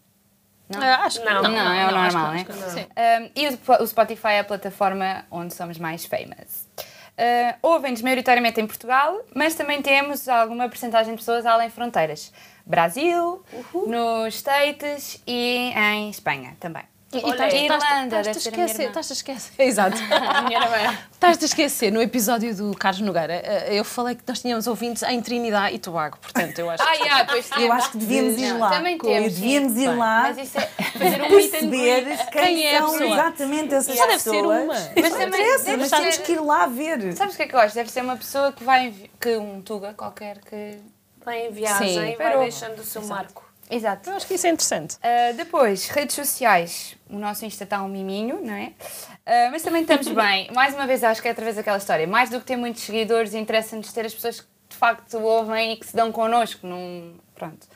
Não? 0.73 0.81
Uh, 0.81 1.05
acho 1.05 1.21
que 1.21 1.27
não. 1.27 1.43
Não, 1.43 1.51
não 1.51 1.73
é 1.73 1.87
o 1.87 1.91
normal, 1.91 2.33
né? 2.33 2.47
Um, 2.47 3.31
e 3.35 3.49
o, 3.49 3.83
o, 3.83 3.87
Spotify 3.87 4.29
é 4.29 4.39
a 4.41 4.45
plataforma 4.45 5.25
onde 5.31 5.55
somos 5.55 5.79
mais 5.79 6.05
famous. 6.05 6.69
Uh, 6.79 7.55
Ouvem-nos 7.63 8.01
maioritariamente 8.03 8.61
em 8.61 8.67
Portugal, 8.67 9.21
mas 9.35 9.55
também 9.55 9.83
temos 9.83 10.29
alguma 10.29 10.69
porcentagem 10.69 11.13
de 11.15 11.19
pessoas 11.19 11.45
além 11.45 11.69
fronteiras. 11.71 12.33
Brasil, 12.65 13.45
Uhul. 13.53 13.89
nos 13.89 14.37
States 14.37 15.23
e 15.27 15.73
em 15.75 16.11
Espanha 16.11 16.57
também. 16.59 16.85
E, 17.13 17.21
Olha, 17.23 17.55
e 17.55 17.65
Irlanda, 17.65 18.21
estás, 18.21 18.37
estás, 18.39 18.47
esquecer, 18.47 18.87
estás 18.89 19.11
a 19.11 19.13
esquecer. 19.13 19.53
Exato. 19.63 19.99
estás 21.13 21.43
a 21.43 21.45
esquecer, 21.45 21.93
no 21.93 22.01
episódio 22.01 22.55
do 22.57 22.75
Carlos 22.75 23.03
Nogueira, 23.03 23.35
eh, 23.35 23.79
eu 23.79 23.85
falei 23.85 24.15
que 24.15 24.23
nós 24.27 24.41
tínhamos 24.41 24.67
ouvintes 24.67 25.03
em 25.03 25.21
Trinidade 25.21 25.75
e 25.75 25.79
Tobago, 25.79 26.17
portanto, 26.17 26.59
eu 26.59 26.71
acho 26.71 26.83
ah, 26.83 26.93
que. 26.93 27.03
Yeah, 27.03 27.25
pois 27.27 27.51
eu 27.59 27.73
acho 27.73 27.91
que 27.91 27.99
devíamos 27.99 28.39
ir 28.39 28.53
lá. 28.53 28.71
Também 28.71 28.97
temos. 28.97 29.35
Devíamos 29.35 29.77
ir 29.77 29.89
lá. 29.89 30.23
Mas 30.23 30.39
isso 30.39 30.59
é 30.59 30.67
fazer 30.67 31.23
um 31.23 31.29
perceber 31.29 32.05
quem, 32.31 32.43
quem 32.43 32.67
é 32.67 32.79
são 32.79 33.03
exatamente 33.03 33.75
essas 33.75 33.97
Só 33.97 34.07
deve 34.07 34.19
ser 34.19 34.43
uma. 34.43 34.65
Mas 34.65 35.13
também 35.13 35.31
deve 35.31 35.77
mas 35.77 35.91
temos 35.91 36.17
que 36.17 36.33
ir 36.33 36.41
lá 36.41 36.67
ver. 36.67 37.13
Sabes 37.13 37.35
o 37.35 37.37
que 37.37 37.43
é 37.43 37.47
que 37.47 37.55
eu 37.55 37.61
acho? 37.61 37.75
Deve 37.75 37.91
ser 37.91 38.01
uma 38.01 38.17
pessoa 38.17 38.53
que 38.53 38.65
vai. 38.65 38.95
que 39.21 39.37
um 39.37 39.61
Tuga 39.61 39.93
qualquer 39.93 40.39
que. 40.39 40.79
Vai 41.23 41.47
em 41.47 41.53
viagem, 41.53 41.89
Sim, 41.89 42.17
vai 42.17 42.39
deixando 42.39 42.81
o 42.81 42.85
seu 42.85 43.03
marco. 43.03 43.52
Exato. 43.73 44.11
Eu 44.11 44.17
acho 44.17 44.27
que 44.27 44.35
isso 44.35 44.47
é 44.47 44.51
interessante. 44.51 44.97
Uh, 44.97 45.35
depois, 45.35 45.89
redes 45.89 46.15
sociais. 46.15 46.95
O 47.09 47.19
nosso 47.19 47.47
Insta 47.47 47.65
está 47.65 47.83
um 47.83 47.89
miminho, 47.89 48.41
não 48.45 48.53
é? 48.53 48.67
Uh, 48.67 49.51
mas 49.51 49.63
também 49.63 49.81
estamos 49.81 50.09
bem. 50.13 50.51
Mais 50.53 50.75
uma 50.75 50.87
vez, 50.87 51.03
acho 51.03 51.23
que 51.23 51.29
é 51.29 51.31
outra 51.31 51.45
vez 51.45 51.57
aquela 51.57 51.79
história. 51.79 52.07
Mais 52.07 52.29
do 52.29 52.39
que 52.39 52.45
ter 52.45 52.57
muitos 52.57 52.83
seguidores, 52.83 53.33
interessa-nos 53.33 53.91
ter 53.91 54.05
as 54.05 54.13
pessoas 54.13 54.41
que 54.41 54.47
de 54.69 54.77
facto 54.77 55.19
ouvem 55.19 55.73
e 55.73 55.77
que 55.77 55.87
se 55.87 55.97
dão 55.97 56.13
connosco. 56.13 56.67
Num... 56.67 57.15
Pronto. 57.35 57.67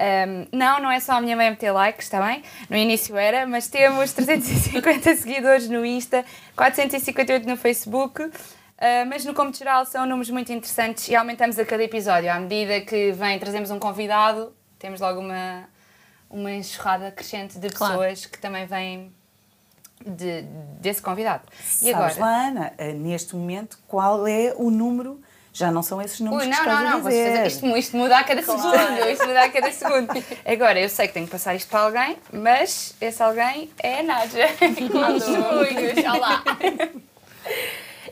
Um, 0.00 0.46
não, 0.56 0.80
não 0.80 0.90
é 0.90 0.98
só 0.98 1.12
a 1.12 1.20
minha 1.20 1.36
mãe 1.36 1.50
meter 1.50 1.70
likes, 1.70 2.06
está 2.06 2.20
bem? 2.20 2.42
No 2.68 2.76
início 2.76 3.16
era, 3.16 3.46
mas 3.46 3.68
temos 3.68 4.12
350 4.12 5.14
seguidores 5.16 5.68
no 5.68 5.86
Insta, 5.86 6.24
458 6.56 7.48
no 7.48 7.56
Facebook. 7.56 8.22
Uh, 8.22 9.04
mas 9.08 9.24
no 9.24 9.34
como 9.34 9.52
geral 9.52 9.84
são 9.84 10.06
números 10.06 10.30
muito 10.30 10.52
interessantes 10.52 11.08
e 11.08 11.14
aumentamos 11.16 11.58
a 11.58 11.64
cada 11.64 11.82
episódio. 11.82 12.30
À 12.30 12.38
medida 12.38 12.80
que 12.80 13.12
vem, 13.12 13.38
trazemos 13.38 13.72
um 13.72 13.78
convidado, 13.78 14.52
temos 14.78 15.00
logo 15.00 15.20
uma, 15.20 15.68
uma 16.30 16.52
enxurrada 16.52 17.10
crescente 17.10 17.58
de 17.58 17.68
pessoas 17.68 18.20
claro. 18.20 18.30
que 18.30 18.38
também 18.38 18.66
vêm 18.66 19.12
de, 20.04 20.42
desse 20.80 21.02
convidado. 21.02 21.42
E 21.82 21.92
Sabes 21.92 21.94
agora? 21.94 22.20
lá, 22.20 22.48
Ana, 22.48 22.72
eh, 22.78 22.92
neste 22.92 23.34
momento, 23.34 23.78
qual 23.86 24.26
é 24.26 24.54
o 24.56 24.70
número 24.70 25.20
já 25.58 25.72
não 25.72 25.82
são 25.82 26.00
esses 26.00 26.20
números 26.20 26.44
Ui, 26.44 26.50
não, 26.50 26.56
que 26.56 26.68
estás 26.68 26.84
não, 26.84 26.90
não, 27.00 27.06
a 27.06 27.10
dizer. 27.10 27.46
Isto, 27.46 27.76
isto 27.76 27.96
muda 27.96 28.18
a 28.18 28.22
cada 28.22 28.42
claro. 28.42 28.60
segundo, 28.60 29.10
isto 29.10 29.26
muda 29.26 29.42
a 29.42 29.50
cada 29.50 29.72
segundo. 29.72 30.24
Agora, 30.46 30.80
eu 30.80 30.88
sei 30.88 31.08
que 31.08 31.14
tenho 31.14 31.26
que 31.26 31.32
passar 31.32 31.56
isto 31.56 31.68
para 31.68 31.80
alguém, 31.80 32.16
mas 32.32 32.94
esse 33.00 33.20
alguém 33.20 33.68
é 33.82 33.98
a 33.98 34.02
Nádia. 34.04 34.46
Com 34.92 36.18
lá. 36.18 36.44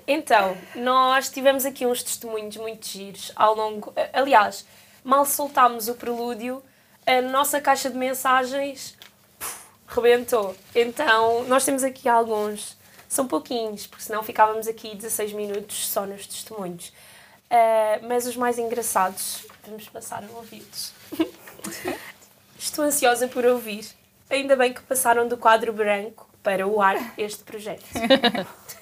Então, 0.08 0.56
nós 0.74 1.28
tivemos 1.28 1.64
aqui 1.64 1.86
uns 1.86 2.02
testemunhos 2.02 2.56
muito 2.56 2.86
giros 2.86 3.30
ao 3.36 3.54
longo... 3.54 3.92
Aliás, 4.12 4.66
mal 5.06 5.24
soltámos 5.24 5.86
o 5.86 5.94
prelúdio, 5.94 6.60
a 7.06 7.22
nossa 7.22 7.60
caixa 7.60 7.88
de 7.88 7.96
mensagens 7.96 8.98
puf, 9.38 9.60
rebentou. 9.86 10.56
Então, 10.74 11.44
nós 11.44 11.64
temos 11.64 11.84
aqui 11.84 12.08
alguns... 12.08 12.76
São 13.08 13.28
pouquinhos, 13.28 13.86
porque 13.86 14.02
senão 14.02 14.20
ficávamos 14.24 14.66
aqui 14.66 14.96
16 14.96 15.32
minutos 15.32 15.86
só 15.88 16.04
nos 16.04 16.26
testemunhos. 16.26 16.88
Uh, 16.88 18.04
mas 18.08 18.26
os 18.26 18.36
mais 18.36 18.58
engraçados, 18.58 19.46
vamos 19.64 19.88
passar 19.88 20.24
a 20.24 20.36
ouvi-los. 20.36 20.92
Estou 22.58 22.84
ansiosa 22.84 23.28
por 23.28 23.46
ouvir. 23.46 23.86
Ainda 24.28 24.56
bem 24.56 24.74
que 24.74 24.82
passaram 24.82 25.28
do 25.28 25.36
quadro 25.36 25.72
branco 25.72 26.28
para 26.42 26.66
o 26.66 26.82
ar 26.82 26.96
este 27.16 27.44
projeto. 27.44 27.84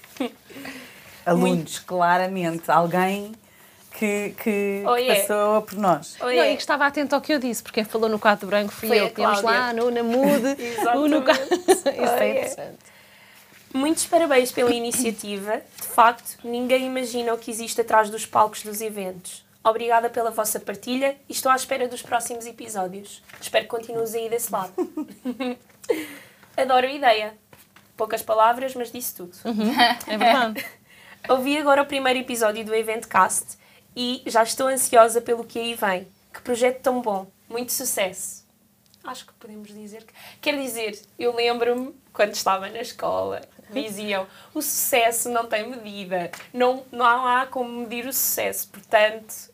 Alunos, 1.23 1.49
Muito. 1.49 1.85
claramente, 1.85 2.71
alguém 2.71 3.31
que, 3.97 4.35
que 4.43 4.83
oh, 4.85 4.95
yeah. 4.97 5.21
passou 5.21 5.61
por 5.61 5.77
nós. 5.77 6.17
Oh, 6.19 6.27
yeah. 6.27 6.43
Não, 6.43 6.53
e 6.53 6.55
que 6.55 6.61
estava 6.61 6.85
atento 6.85 7.15
ao 7.15 7.21
que 7.21 7.33
eu 7.33 7.39
disse, 7.39 7.63
porque 7.63 7.83
falou 7.85 8.09
no 8.09 8.19
quadro 8.19 8.47
branco 8.47 8.73
fui 8.73 8.89
Foi 8.89 8.99
eu. 8.99 9.09
Tínhamos 9.09 9.41
lá 9.41 9.71
no, 9.71 9.89
na 9.89 10.03
Mude. 10.03 10.55
no... 11.09 11.19
Isso 11.19 11.83
oh, 11.85 12.21
é 12.21 12.29
interessante. 12.29 12.77
Muitos 13.73 14.05
parabéns 14.05 14.51
pela 14.51 14.73
iniciativa. 14.73 15.61
De 15.79 15.87
facto, 15.87 16.37
ninguém 16.43 16.85
imagina 16.85 17.33
o 17.33 17.37
que 17.37 17.49
existe 17.49 17.79
atrás 17.81 18.09
dos 18.09 18.25
palcos 18.25 18.63
dos 18.63 18.81
eventos. 18.81 19.45
Obrigada 19.63 20.09
pela 20.09 20.29
vossa 20.29 20.59
partilha 20.59 21.17
e 21.27 21.33
estou 21.33 21.51
à 21.51 21.55
espera 21.55 21.87
dos 21.87 22.01
próximos 22.01 22.45
episódios. 22.45 23.23
Espero 23.41 23.65
que 23.65 23.71
continues 23.71 24.13
aí 24.13 24.29
desse 24.29 24.51
lado. 24.51 24.73
Adoro 26.55 26.85
a 26.85 26.91
ideia. 26.91 27.33
Poucas 27.97 28.21
palavras, 28.21 28.75
mas 28.75 28.91
disse 28.91 29.15
tudo. 29.15 29.35
Uhum, 29.45 29.73
é 30.07 30.17
verdade. 30.17 30.65
Ouvi 31.29 31.57
agora 31.57 31.81
o 31.81 31.85
primeiro 31.85 32.19
episódio 32.19 32.63
do 32.63 32.75
Event 32.75 33.05
Cast 33.07 33.57
e 33.95 34.23
já 34.25 34.43
estou 34.43 34.67
ansiosa 34.67 35.21
pelo 35.21 35.43
que 35.43 35.59
aí 35.59 35.73
vem. 35.73 36.07
Que 36.33 36.41
projeto 36.41 36.81
tão 36.81 37.01
bom. 37.01 37.27
Muito 37.47 37.71
sucesso. 37.71 38.45
Acho 39.03 39.25
que 39.27 39.33
podemos 39.33 39.67
dizer 39.67 40.03
que. 40.03 40.13
Quer 40.41 40.59
dizer, 40.59 40.99
eu 41.17 41.35
lembro-me 41.35 41.95
quando 42.11 42.33
estava 42.33 42.67
na 42.69 42.81
escola 42.81 43.41
diziam 43.71 44.27
o 44.53 44.61
sucesso 44.61 45.29
não 45.29 45.47
tem 45.47 45.67
medida, 45.69 46.31
não, 46.53 46.83
não 46.91 47.05
há 47.25 47.45
como 47.45 47.69
medir 47.69 48.05
o 48.05 48.13
sucesso, 48.13 48.67
portanto. 48.69 49.53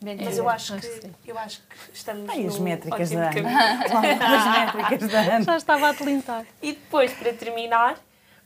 Mas 0.00 0.38
eu 0.38 0.48
acho 0.48 0.78
que, 0.78 1.10
eu 1.26 1.36
acho 1.36 1.60
que 1.62 1.76
estamos 1.92 2.30
Ai, 2.30 2.46
as 2.46 2.58
métricas 2.60 3.10
da 3.10 3.30
as 3.34 3.34
métricas 3.34 5.10
da 5.10 5.20
Ana. 5.20 5.42
Já 5.42 5.56
estava 5.56 5.88
a 5.88 5.92
delintar. 5.92 6.46
E 6.62 6.72
depois, 6.72 7.12
para 7.14 7.32
terminar, 7.32 7.98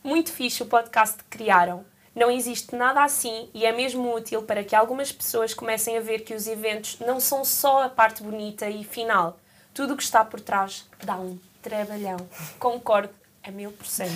muito 0.03 0.31
fixe 0.31 0.63
o 0.63 0.65
podcast 0.65 1.17
que 1.17 1.25
criaram. 1.25 1.85
Não 2.15 2.29
existe 2.29 2.75
nada 2.75 3.03
assim 3.03 3.49
e 3.53 3.65
é 3.65 3.71
mesmo 3.71 4.13
útil 4.15 4.43
para 4.43 4.63
que 4.63 4.75
algumas 4.75 5.11
pessoas 5.11 5.53
comecem 5.53 5.97
a 5.97 6.01
ver 6.01 6.19
que 6.19 6.33
os 6.33 6.47
eventos 6.47 6.99
não 6.99 7.19
são 7.19 7.43
só 7.43 7.83
a 7.83 7.89
parte 7.89 8.21
bonita 8.21 8.69
e 8.69 8.83
final. 8.83 9.39
Tudo 9.73 9.93
o 9.93 9.97
que 9.97 10.03
está 10.03 10.23
por 10.23 10.39
trás 10.39 10.85
dá 11.03 11.15
um 11.15 11.39
trabalhão. 11.61 12.17
Concordo 12.59 13.09
a 13.43 13.51
mil 13.51 13.71
por 13.71 13.85
cento. 13.85 14.13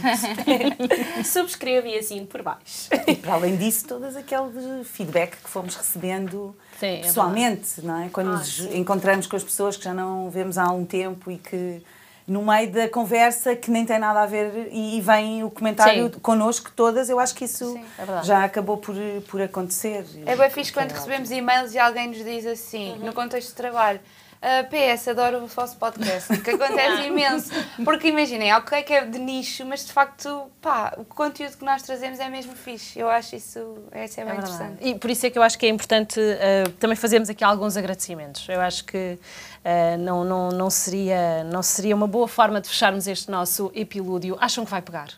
Subscreva 1.25 1.87
e 1.87 1.97
assim 1.97 2.25
por 2.25 2.41
baixo. 2.43 2.89
E 3.07 3.15
para 3.15 3.33
além 3.33 3.57
disso, 3.57 3.85
todas 3.87 4.15
aquele 4.15 4.83
feedback 4.85 5.35
que 5.37 5.49
fomos 5.49 5.75
recebendo 5.75 6.55
sim, 6.79 6.85
é 6.85 7.01
pessoalmente, 7.01 7.79
é 7.79 7.81
não 7.81 8.01
é? 8.01 8.09
Quando 8.09 8.29
ah, 8.29 8.37
nos 8.37 8.57
sim. 8.57 8.77
encontramos 8.77 9.27
com 9.27 9.35
as 9.35 9.43
pessoas 9.43 9.75
que 9.75 9.83
já 9.83 9.93
não 9.93 10.29
vemos 10.29 10.57
há 10.57 10.63
algum 10.63 10.85
tempo 10.85 11.29
e 11.29 11.37
que 11.37 11.81
no 12.27 12.43
meio 12.43 12.69
da 12.69 12.89
conversa 12.89 13.55
que 13.55 13.71
nem 13.71 13.85
tem 13.85 13.97
nada 13.97 14.21
a 14.21 14.25
ver 14.25 14.67
e 14.71 14.99
vem 14.99 15.43
o 15.45 15.49
comentário 15.49 16.11
sim. 16.13 16.19
connosco 16.19 16.71
todas, 16.75 17.09
eu 17.09 17.19
acho 17.19 17.33
que 17.33 17.45
isso 17.45 17.79
é 17.97 18.23
já 18.23 18.43
acabou 18.43 18.77
por, 18.77 18.95
por 19.29 19.41
acontecer. 19.41 20.05
É 20.25 20.35
bem 20.35 20.49
fixe 20.49 20.73
quando 20.73 20.91
recebemos 20.91 21.31
e-mails 21.31 21.73
e 21.73 21.79
alguém 21.79 22.09
nos 22.09 22.17
diz 22.17 22.45
assim, 22.45 22.91
uhum. 22.91 23.05
no 23.05 23.13
contexto 23.13 23.49
de 23.49 23.55
trabalho, 23.55 24.01
Uh, 24.37 24.61
ah, 24.61 24.63
PS, 24.65 25.07
adoro 25.07 25.43
o 25.43 25.47
vosso 25.47 25.77
podcast, 25.77 26.37
que 26.41 26.51
acontece 26.51 27.03
imenso. 27.07 27.49
Porque 27.83 28.09
imaginem, 28.09 28.53
ok 28.53 28.83
que 28.83 28.93
é 28.93 29.05
de 29.05 29.17
nicho, 29.17 29.65
mas 29.65 29.85
de 29.85 29.91
facto, 29.91 30.49
pá, 30.61 30.93
o 30.97 31.03
conteúdo 31.03 31.57
que 31.57 31.65
nós 31.65 31.81
trazemos 31.81 32.19
é 32.19 32.29
mesmo 32.29 32.55
fixe. 32.55 32.99
Eu 32.99 33.09
acho 33.09 33.35
isso, 33.35 33.59
isso 34.05 34.19
é 34.19 34.25
bem 34.25 34.33
é 34.33 34.37
interessante. 34.37 34.77
E 34.87 34.95
por 34.95 35.09
isso 35.09 35.25
é 35.25 35.29
que 35.29 35.39
eu 35.39 35.43
acho 35.43 35.57
que 35.57 35.65
é 35.65 35.69
importante 35.69 36.19
uh, 36.19 36.69
também 36.73 36.95
fazermos 36.95 37.29
aqui 37.29 37.43
alguns 37.43 37.75
agradecimentos. 37.75 38.47
Eu 38.47 38.61
acho 38.61 38.85
que 38.85 39.17
uh, 39.17 39.97
não, 39.99 40.23
não, 40.23 40.49
não, 40.49 40.69
seria, 40.69 41.43
não 41.43 41.63
seria 41.63 41.95
uma 41.95 42.07
boa 42.07 42.27
forma 42.27 42.61
de 42.61 42.69
fecharmos 42.69 43.07
este 43.07 43.31
nosso 43.31 43.71
epilúdio. 43.73 44.37
Acham 44.39 44.63
que 44.63 44.71
vai 44.71 44.81
pegar? 44.81 45.09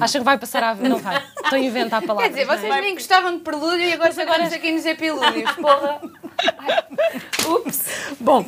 Acham 0.00 0.20
que 0.20 0.24
vai 0.24 0.38
passar 0.38 0.64
a 0.64 0.74
ver? 0.74 0.88
Não 0.88 0.98
vai. 0.98 1.22
Estou 1.44 1.58
a 1.58 1.58
inventar 1.58 2.02
palavras. 2.02 2.34
Quer 2.34 2.42
dizer, 2.42 2.46
vocês 2.46 2.72
é? 2.72 2.80
nem 2.80 2.94
gostavam 2.94 3.36
de 3.36 3.42
prelúdio 3.42 3.86
e 3.86 3.92
agora 3.92 4.10
agora 4.20 4.44
aqui 4.46 4.72
nos 4.72 4.84
epilúdios. 4.84 5.52
Porra. 5.52 6.00
Ups. 7.46 7.84
Bom, 8.20 8.40
uh, 8.40 8.46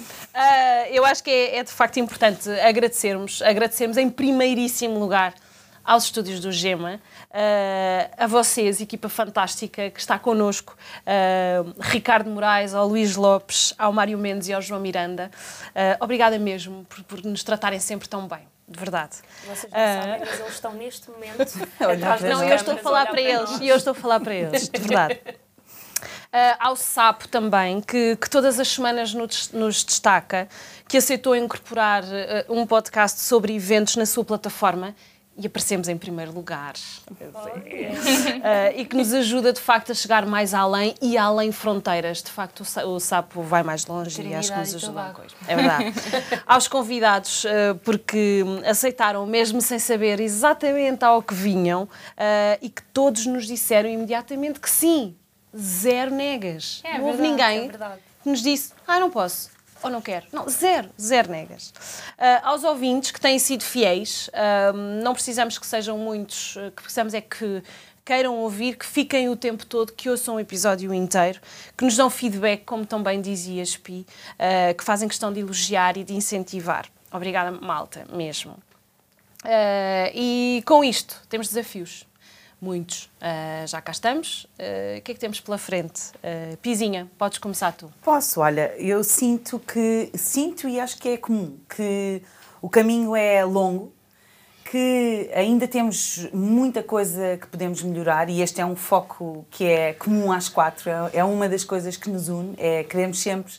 eu 0.91 1.05
acho 1.05 1.23
que 1.23 1.31
é, 1.31 1.59
é, 1.59 1.65
de 1.65 1.71
facto 1.71 1.99
importante 1.99 2.49
agradecermos, 2.61 3.43
agradecermos 3.43 3.97
em 3.97 4.09
primeiríssimo 4.09 4.99
lugar 4.99 5.35
aos 5.85 6.05
estúdios 6.05 6.41
do 6.41 6.51
Gema, 6.51 6.95
uh, 7.31 8.15
a 8.19 8.27
vocês, 8.27 8.81
equipa 8.81 9.09
fantástica 9.09 9.89
que 9.91 10.01
está 10.01 10.19
connosco, 10.19 10.77
uh, 11.03 11.75
Ricardo 11.81 12.29
Moraes, 12.29 12.75
ao 12.75 12.89
Luís 12.89 13.15
Lopes, 13.15 13.73
ao 13.79 13.93
Mário 13.93 14.19
Mendes 14.19 14.49
e 14.49 14.53
ao 14.53 14.61
João 14.61 14.81
Miranda. 14.81 15.31
obrigada 16.01 16.39
mesmo 16.39 16.85
por, 16.89 17.05
por 17.05 17.25
nos 17.25 17.45
tratarem 17.45 17.79
sempre 17.79 18.09
tão 18.09 18.27
bem 18.27 18.49
de 18.69 18.79
verdade. 18.79 19.19
Vocês 19.47 19.73
não 19.73 19.79
uh... 19.79 20.03
sabem, 20.03 20.21
mas 20.21 20.41
eles 20.41 20.53
estão 20.53 20.73
neste 20.75 21.11
momento 21.11 21.43
atrás 21.79 22.21
Não, 22.23 22.43
eu 22.43 22.57
estou 22.57 22.75
a 22.75 22.79
falar 22.79 23.07
para 23.07 23.21
eles, 23.21 23.61
e 23.61 23.69
eu 23.69 23.77
estou 23.77 23.93
a 23.93 23.95
falar 23.95 24.21
para 24.21 24.35
eles, 24.35 24.69
de 24.69 24.81
verdade. 24.81 25.21
Uh, 26.27 26.57
ao 26.59 26.77
Sapo 26.77 27.29
também, 27.29 27.81
que, 27.81 28.17
que 28.17 28.29
todas 28.29 28.61
as 28.61 28.69
semanas 28.69 29.15
nos, 29.15 29.51
nos, 29.53 29.85
destaca, 29.85 30.49
que 30.89 30.97
aceitou 30.97 31.35
incorporar 31.35 32.03
uh, 32.05 32.53
um 32.53 32.67
podcast 32.67 33.21
sobre 33.21 33.55
eventos 33.55 33.97
na 33.97 34.05
sua 34.05 34.25
plataforma 34.25 34.95
e 35.39 35.47
aparecemos 35.47 35.89
em 35.89 35.99
primeiro 35.99 36.33
lugar. 36.33 36.75
uh, 37.11 38.73
e 38.75 38.85
que 38.87 38.97
nos 38.97 39.13
ajuda, 39.13 39.53
de 39.53 39.61
facto, 39.61 39.93
a 39.93 39.95
chegar 39.95 40.25
mais 40.25 40.55
além 40.55 40.95
e 41.01 41.19
além 41.19 41.53
fronteiras. 41.53 42.23
De 42.23 42.31
facto, 42.31 42.63
o 42.63 42.99
sapo 42.99 43.43
vai 43.43 43.63
mais 43.63 43.87
longe 43.87 44.23
e 44.23 44.35
acho 44.35 44.51
que 44.53 44.59
nos 44.59 44.75
ajuda. 44.75 45.15
É 45.47 45.55
verdade. 45.55 45.95
Aos 46.47 46.67
convidados, 46.67 47.45
uh, 47.45 47.75
porque 47.85 48.43
aceitaram, 48.65 49.27
mesmo 49.27 49.61
sem 49.61 49.79
saber 49.79 50.21
exatamente 50.21 51.05
ao 51.05 51.23
que 51.23 51.35
vinham, 51.35 51.83
uh, 51.83 51.89
e 52.63 52.71
que 52.71 52.83
todos 52.83 53.27
nos 53.27 53.47
disseram 53.47 53.91
imediatamente 53.91 54.59
que 54.59 54.71
sim. 54.71 55.15
Zero 55.57 56.15
negas. 56.15 56.81
É, 56.85 56.99
não 56.99 57.07
houve 57.07 57.23
ninguém 57.23 57.71
é 57.71 57.99
que 58.23 58.29
nos 58.29 58.43
disse, 58.43 58.73
ah, 58.87 59.01
não 59.01 59.11
posso 59.11 59.57
ou 59.83 59.91
não 59.91 60.01
quero? 60.01 60.27
Não, 60.33 60.49
zero, 60.49 60.89
zero 61.01 61.31
negas. 61.31 61.69
Uh, 61.69 62.43
aos 62.43 62.65
ouvintes 62.65 63.11
que 63.11 63.21
têm 63.21 63.39
sido 63.39 63.63
fiéis, 63.63 64.29
uh, 64.29 64.77
não 65.03 65.13
precisamos 65.13 65.59
que 65.59 65.67
sejam 65.67 65.99
muitos, 65.99 66.57
uh, 66.57 66.71
que 66.75 66.83
precisamos 66.83 67.15
é 67.15 67.21
que 67.21 67.63
queiram 68.05 68.37
ouvir, 68.37 68.77
que 68.77 68.87
fiquem 68.87 69.29
o 69.29 69.37
tempo 69.37 69.67
todo, 69.67 69.93
que 69.93 70.09
ouçam 70.09 70.37
o 70.37 70.41
episódio 70.41 70.95
inteiro, 70.95 71.41
que 71.77 71.85
nos 71.85 71.97
dão 71.97 72.09
feedback, 72.09 72.65
como 72.65 72.87
também 72.87 73.21
dizias, 73.21 73.77
Pi, 73.77 74.07
que 74.79 74.85
fazem 74.85 75.09
questão 75.09 75.33
de 75.33 75.41
elogiar 75.41 75.97
e 75.97 76.05
de 76.05 76.15
incentivar. 76.15 76.87
Obrigada, 77.11 77.51
malta, 77.51 78.07
mesmo. 78.13 78.57
e 80.15 80.63
com 80.65 80.85
isto, 80.85 81.21
temos 81.29 81.49
desafios 81.49 82.07
muitos. 82.61 83.05
Uh, 83.21 83.67
já 83.67 83.81
cá 83.81 83.93
estamos. 83.93 84.45
Uh, 84.59 84.99
o 84.99 85.03
que 85.03 85.13
é 85.13 85.15
que 85.15 85.21
temos 85.21 85.41
pela 85.41 85.59
frente? 85.59 86.11
Uh, 86.17 86.57
Pizinha, 86.59 87.11
podes 87.19 87.39
começar 87.39 87.73
tu. 87.73 87.93
Posso, 88.03 88.41
olha, 88.41 88.75
eu 88.79 89.03
sinto 89.05 89.59
que, 89.59 90.11
sinto 90.15 90.69
e 90.69 90.81
acho 90.81 90.99
que 90.99 91.11
é 91.11 91.17
comum, 91.17 91.59
que 91.69 92.23
o 92.61 92.69
caminho 92.69 93.15
é 93.15 93.45
longo, 93.45 93.93
que 94.71 95.31
ainda 95.35 95.69
temos 95.69 96.29
muita 96.33 96.83
coisa 96.83 97.39
que 97.41 97.47
podemos 97.47 97.83
melhorar 97.83 98.29
e 98.29 98.41
este 98.41 98.61
é 98.61 98.67
um 98.67 98.75
foco 98.75 99.47
que 99.51 99.65
é 99.65 99.93
comum 99.93 100.33
às 100.33 100.49
quatro, 100.49 100.91
é 101.13 101.23
uma 101.23 101.49
das 101.49 101.63
coisas 101.63 101.97
que 101.97 102.11
nos 102.11 102.29
une, 102.29 102.55
é 102.59 102.83
queremos 102.83 103.21
sempre 103.21 103.53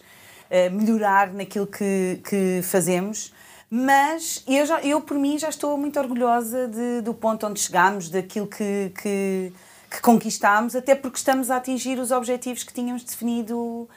melhorar 0.74 1.32
naquilo 1.34 1.66
que, 1.66 2.20
que 2.28 2.62
fazemos 2.62 3.32
mas 3.70 4.44
eu, 4.48 4.66
já, 4.66 4.82
eu, 4.82 5.02
por 5.02 5.18
mim, 5.18 5.38
já 5.38 5.50
estou 5.50 5.78
muito 5.78 6.00
orgulhosa 6.00 6.68
de, 6.68 7.02
do 7.02 7.14
ponto 7.14 7.46
onde 7.46 7.60
chegámos, 7.60 8.10
daquilo 8.10 8.48
que, 8.48 8.92
que, 9.02 9.54
que 9.90 10.02
conquistámos, 10.02 10.76
até 10.76 10.96
porque 10.96 11.18
estamos 11.18 11.52
a 11.52 11.58
atingir 11.58 12.00
os 12.00 12.12
objetivos 12.12 12.64
que 12.64 12.74
tínhamos 12.74 13.04
definido 13.04 13.58
uh, 13.58 13.90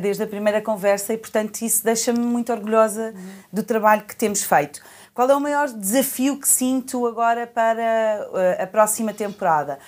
desde 0.00 0.22
a 0.22 0.26
primeira 0.26 0.60
conversa 0.60 1.14
e, 1.14 1.18
portanto, 1.18 1.62
isso 1.62 1.82
deixa-me 1.82 2.18
muito 2.18 2.52
orgulhosa 2.52 3.14
do 3.50 3.62
trabalho 3.62 4.02
que 4.02 4.14
temos 4.14 4.42
feito. 4.42 4.82
Qual 5.14 5.30
é 5.30 5.34
o 5.34 5.40
maior 5.40 5.68
desafio 5.68 6.38
que 6.38 6.46
sinto 6.46 7.06
agora 7.06 7.46
para 7.46 8.28
uh, 8.30 8.62
a 8.62 8.66
próxima 8.66 9.14
temporada? 9.14 9.78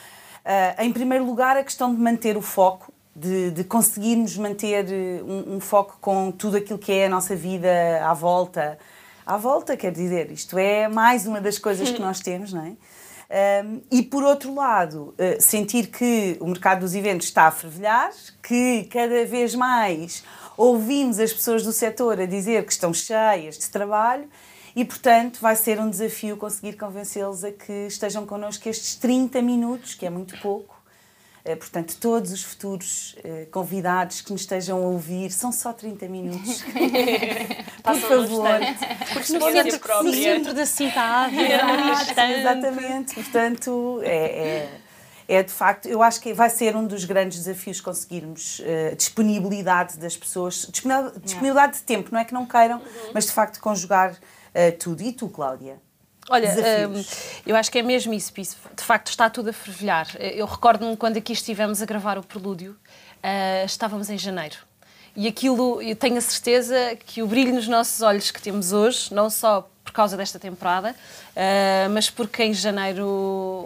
Uh, 0.43 0.83
em 0.83 0.91
primeiro 0.91 1.27
lugar, 1.27 1.55
a 1.55 1.63
questão 1.63 1.95
de 1.95 2.01
manter 2.01 2.35
o 2.35 2.41
foco, 2.41 2.91
de, 3.15 3.51
de 3.51 3.65
conseguirmos 3.65 4.39
manter 4.39 4.87
um, 5.23 5.57
um, 5.57 5.61
foco 5.61 5.99
com 6.01 6.31
tudo 6.31 6.57
aquilo 6.57 6.79
que 6.79 6.93
é 6.93 7.05
a 7.05 7.09
nossa 7.11 7.37
vida 7.37 7.69
à 8.03 8.15
volta, 8.15 8.79
à 9.29 9.37
volta, 9.37 9.77
quer 9.77 9.93
dizer, 9.93 10.33
isto 10.33 10.57
é 10.57 10.89
mais 10.89 11.27
uma 11.27 11.39
das 11.39 11.59
coisas 11.59 11.91
que 11.91 12.01
nós 12.01 12.19
temos, 12.19 12.51
não 12.51 12.65
é? 12.65 13.63
Um, 13.63 13.83
e 13.91 14.03
por 14.03 14.23
outro 14.23 14.55
lado, 14.55 15.15
uh, 15.19 15.43
sentir 15.43 15.89
que 15.89 16.39
o 16.41 16.47
mercado 16.47 16.81
dos 16.81 16.95
eventos 16.95 17.27
está 17.27 17.43
a 17.43 17.51
fervilhar, 17.51 18.11
que 18.43 18.85
cada 18.85 19.27
vez 19.27 19.55
mais 19.55 20.25
ouvimos 20.57 21.19
as 21.19 21.31
pessoas 21.31 21.63
do 21.63 21.73
setor 21.75 22.19
a 22.19 22.25
dizer 22.25 22.65
que 22.65 22.73
estão 22.73 22.95
cheias 22.95 23.59
de 23.59 23.69
trabalho 23.69 24.27
e, 24.75 24.83
portanto, 24.83 25.41
vai 25.43 25.55
ser 25.57 25.79
um 25.79 25.91
desafio 25.91 26.39
conseguir 26.39 26.73
convencê-los 26.79 27.45
a 27.45 27.53
que 27.53 27.87
estejam 27.87 28.25
connosco 28.25 28.67
estes 28.67 28.95
30 28.95 29.43
minutos, 29.43 29.95
que 29.95 30.07
é 30.07 30.11
muito 30.11 30.41
pouco, 30.41 30.75
eh, 30.75 30.78
portanto, 31.57 31.97
todos 32.01 32.33
os 32.33 32.43
futuros 32.43 33.17
uh, 33.19 33.47
convidados 33.51 34.21
que 34.21 34.33
nos 34.33 34.43
estejam 34.43 34.79
a 34.79 34.87
ouvir, 34.87 35.31
são 35.31 35.51
só 35.51 35.73
30 35.73 36.09
minutos. 36.09 36.63
Por 37.83 37.97
favor. 37.97 38.49
Porque 39.13 39.33
no 39.33 39.51
centro, 39.51 40.03
no 40.05 40.13
centro 40.13 40.55
da 40.55 40.67
cidade, 40.67 41.37
é 41.41 42.41
Exatamente. 42.41 43.15
Portanto, 43.15 44.01
é, 44.03 44.69
é, 45.27 45.37
é, 45.37 45.43
de 45.43 45.53
facto, 45.53 45.89
eu 45.89 46.03
acho 46.03 46.21
que 46.21 46.33
vai 46.33 46.51
ser 46.51 46.77
um 46.77 46.87
dos 46.87 47.05
grandes 47.05 47.39
desafios 47.39 47.81
conseguirmos 47.81 48.61
uh, 48.61 48.97
disponibilidade 48.97 49.99
das 49.99 50.17
pessoas, 50.17 50.69
disponibilidade 51.23 51.79
de 51.79 51.83
tempo, 51.83 52.11
não 52.13 52.21
é 52.21 52.25
que 52.25 52.35
não 52.35 52.47
queiram, 52.47 52.79
uhum. 52.79 53.11
mas 53.15 53.27
de 53.27 53.33
facto 53.33 53.61
conjugar 53.61 54.13
uh, 54.13 54.79
tudo. 54.79 55.03
E 55.03 55.13
tu, 55.13 55.29
Cláudia? 55.29 55.81
Olha, 56.31 56.51
um, 56.89 57.05
eu 57.47 57.57
acho 57.57 57.71
que 57.71 57.79
é 57.79 57.83
mesmo 57.83 58.13
isso, 58.13 58.33
isso, 58.37 58.57
de 58.77 58.83
facto 58.83 59.09
está 59.09 59.31
tudo 59.31 59.51
a 59.51 59.53
fervilhar. 59.53 60.07
Eu 60.19 60.47
recordo-me 60.47 60.97
quando 60.97 61.17
aqui 61.17 61.33
estivemos 61.33 61.81
a 61.81 61.87
gravar 61.87 62.19
o 62.19 62.23
Prelúdio, 62.23 62.73
uh, 62.73 63.65
estávamos 63.65 64.11
em 64.11 64.19
janeiro. 64.19 64.57
E 65.17 65.27
aquilo, 65.27 65.81
eu 65.83 65.97
tenho 65.97 66.19
a 66.19 66.21
certeza 66.21 66.97
que 67.07 67.23
o 67.23 67.27
brilho 67.27 67.55
nos 67.55 67.67
nossos 67.67 68.03
olhos 68.03 68.31
que 68.31 68.41
temos 68.41 68.73
hoje, 68.73 69.13
não 69.13 69.31
só 69.31 69.69
por 69.83 69.93
causa 69.93 70.17
desta 70.17 70.39
temporada, 70.39 70.91
uh, 70.93 71.91
mas 71.91 72.11
porque 72.11 72.45
em 72.45 72.53
janeiro 72.53 73.07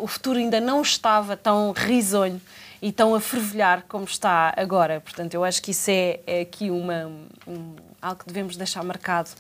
o 0.01 0.07
futuro 0.07 0.39
ainda 0.39 0.61
não 0.61 0.81
estava 0.83 1.37
tão 1.37 1.73
risonho 1.73 2.41
e 2.81 2.91
tão 2.91 3.15
a 3.15 3.21
fervilhar 3.21 3.85
como 3.89 4.05
está 4.05 4.53
agora. 4.57 5.01
Portanto, 5.01 5.35
eu 5.35 5.45
acho 5.45 5.63
que 5.63 5.71
isso 5.71 5.91
é, 5.91 6.21
é 6.27 6.41
aqui 6.41 6.71
uma, 6.71 7.07
um, 7.47 7.77
algo 8.01 8.19
que 8.19 8.27
devemos 8.27 8.57
deixar 8.57 8.83
marcado 8.83 9.31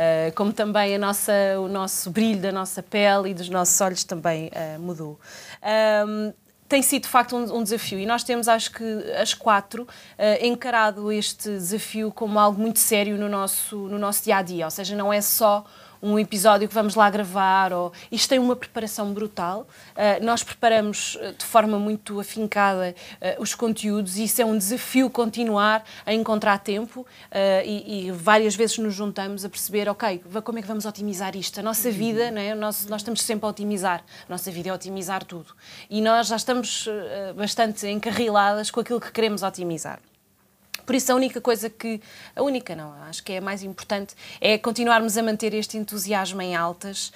Uh, 0.00 0.34
como 0.34 0.50
também 0.50 0.94
a 0.94 0.98
nossa, 0.98 1.32
o 1.58 1.68
nosso 1.68 2.10
brilho 2.10 2.40
da 2.40 2.50
nossa 2.50 2.82
pele 2.82 3.30
e 3.30 3.34
dos 3.34 3.50
nossos 3.50 3.78
olhos 3.82 4.02
também 4.02 4.48
uh, 4.48 4.80
mudou. 4.80 5.20
Um, 6.08 6.32
tem 6.66 6.80
sido 6.80 7.02
de 7.02 7.08
facto 7.08 7.36
um, 7.36 7.58
um, 7.58 7.62
desafio 7.62 7.98
e 7.98 8.06
nós 8.06 8.24
temos, 8.24 8.48
acho 8.48 8.72
que, 8.72 8.82
as 9.20 9.34
quatro, 9.34 9.82
uh, 9.82 10.46
encarado 10.46 11.12
este 11.12 11.50
desafio 11.50 12.10
como 12.10 12.38
algo 12.38 12.58
muito 12.58 12.78
sério 12.78 13.18
no 13.18 13.28
nosso, 13.28 13.76
no 13.76 13.98
nosso 13.98 14.24
dia 14.24 14.38
a 14.38 14.42
dia. 14.42 14.64
Ou 14.64 14.70
seja, 14.70 14.96
não 14.96 15.12
é 15.12 15.20
só 15.20 15.66
um 16.02 16.18
episódio 16.18 16.68
que 16.68 16.74
vamos 16.74 16.94
lá 16.94 17.08
gravar. 17.10 17.72
Ou... 17.72 17.92
Isto 18.10 18.30
tem 18.30 18.38
uma 18.38 18.56
preparação 18.56 19.12
brutal. 19.12 19.66
Uh, 19.90 20.24
nós 20.24 20.42
preparamos 20.42 21.16
uh, 21.16 21.32
de 21.32 21.44
forma 21.44 21.78
muito 21.78 22.18
afincada 22.20 22.94
uh, 23.20 23.42
os 23.42 23.54
conteúdos 23.54 24.16
e 24.16 24.24
isso 24.24 24.40
é 24.40 24.44
um 24.44 24.56
desafio 24.56 25.10
continuar 25.10 25.84
a 26.04 26.12
encontrar 26.12 26.58
tempo 26.58 27.06
e, 27.64 28.08
e, 28.08 28.10
várias 28.10 28.54
vezes 28.54 28.78
nos 28.78 28.94
juntamos 28.94 29.44
a 29.44 29.48
perceber, 29.48 29.88
ok, 29.88 30.22
como 30.44 30.58
é 30.58 30.62
que 30.62 30.68
vamos 30.68 30.84
otimizar 30.84 31.36
isto? 31.36 31.60
A 31.60 31.62
nossa 31.62 31.90
vida, 31.90 32.30
né? 32.30 32.54
nós, 32.54 32.86
nós 32.86 33.00
estamos 33.00 33.22
sempre 33.22 33.46
a 33.46 33.48
otimizar. 33.48 34.02
A 34.28 34.32
nossa 34.32 34.50
vida 34.50 34.68
é 34.68 34.72
otimizar 34.72 35.24
tudo. 35.24 35.54
E 35.88 36.00
nós 36.00 36.28
já 36.28 36.36
estamos 36.36 36.88
bastante 37.36 37.86
encarriladas 37.86 38.70
com 38.70 38.80
aquilo 38.80 39.00
que 39.00 39.12
queremos 39.12 39.42
otimizar. 39.42 40.00
Por 40.90 40.96
isso, 40.96 41.12
a 41.12 41.14
única 41.14 41.40
coisa 41.40 41.70
que. 41.70 42.00
A 42.34 42.42
única, 42.42 42.74
não, 42.74 42.92
acho 43.04 43.22
que 43.22 43.34
é 43.34 43.38
a 43.38 43.40
mais 43.40 43.62
importante, 43.62 44.12
é 44.40 44.58
continuarmos 44.58 45.16
a 45.16 45.22
manter 45.22 45.54
este 45.54 45.78
entusiasmo 45.78 46.42
em 46.42 46.56
altas, 46.56 47.12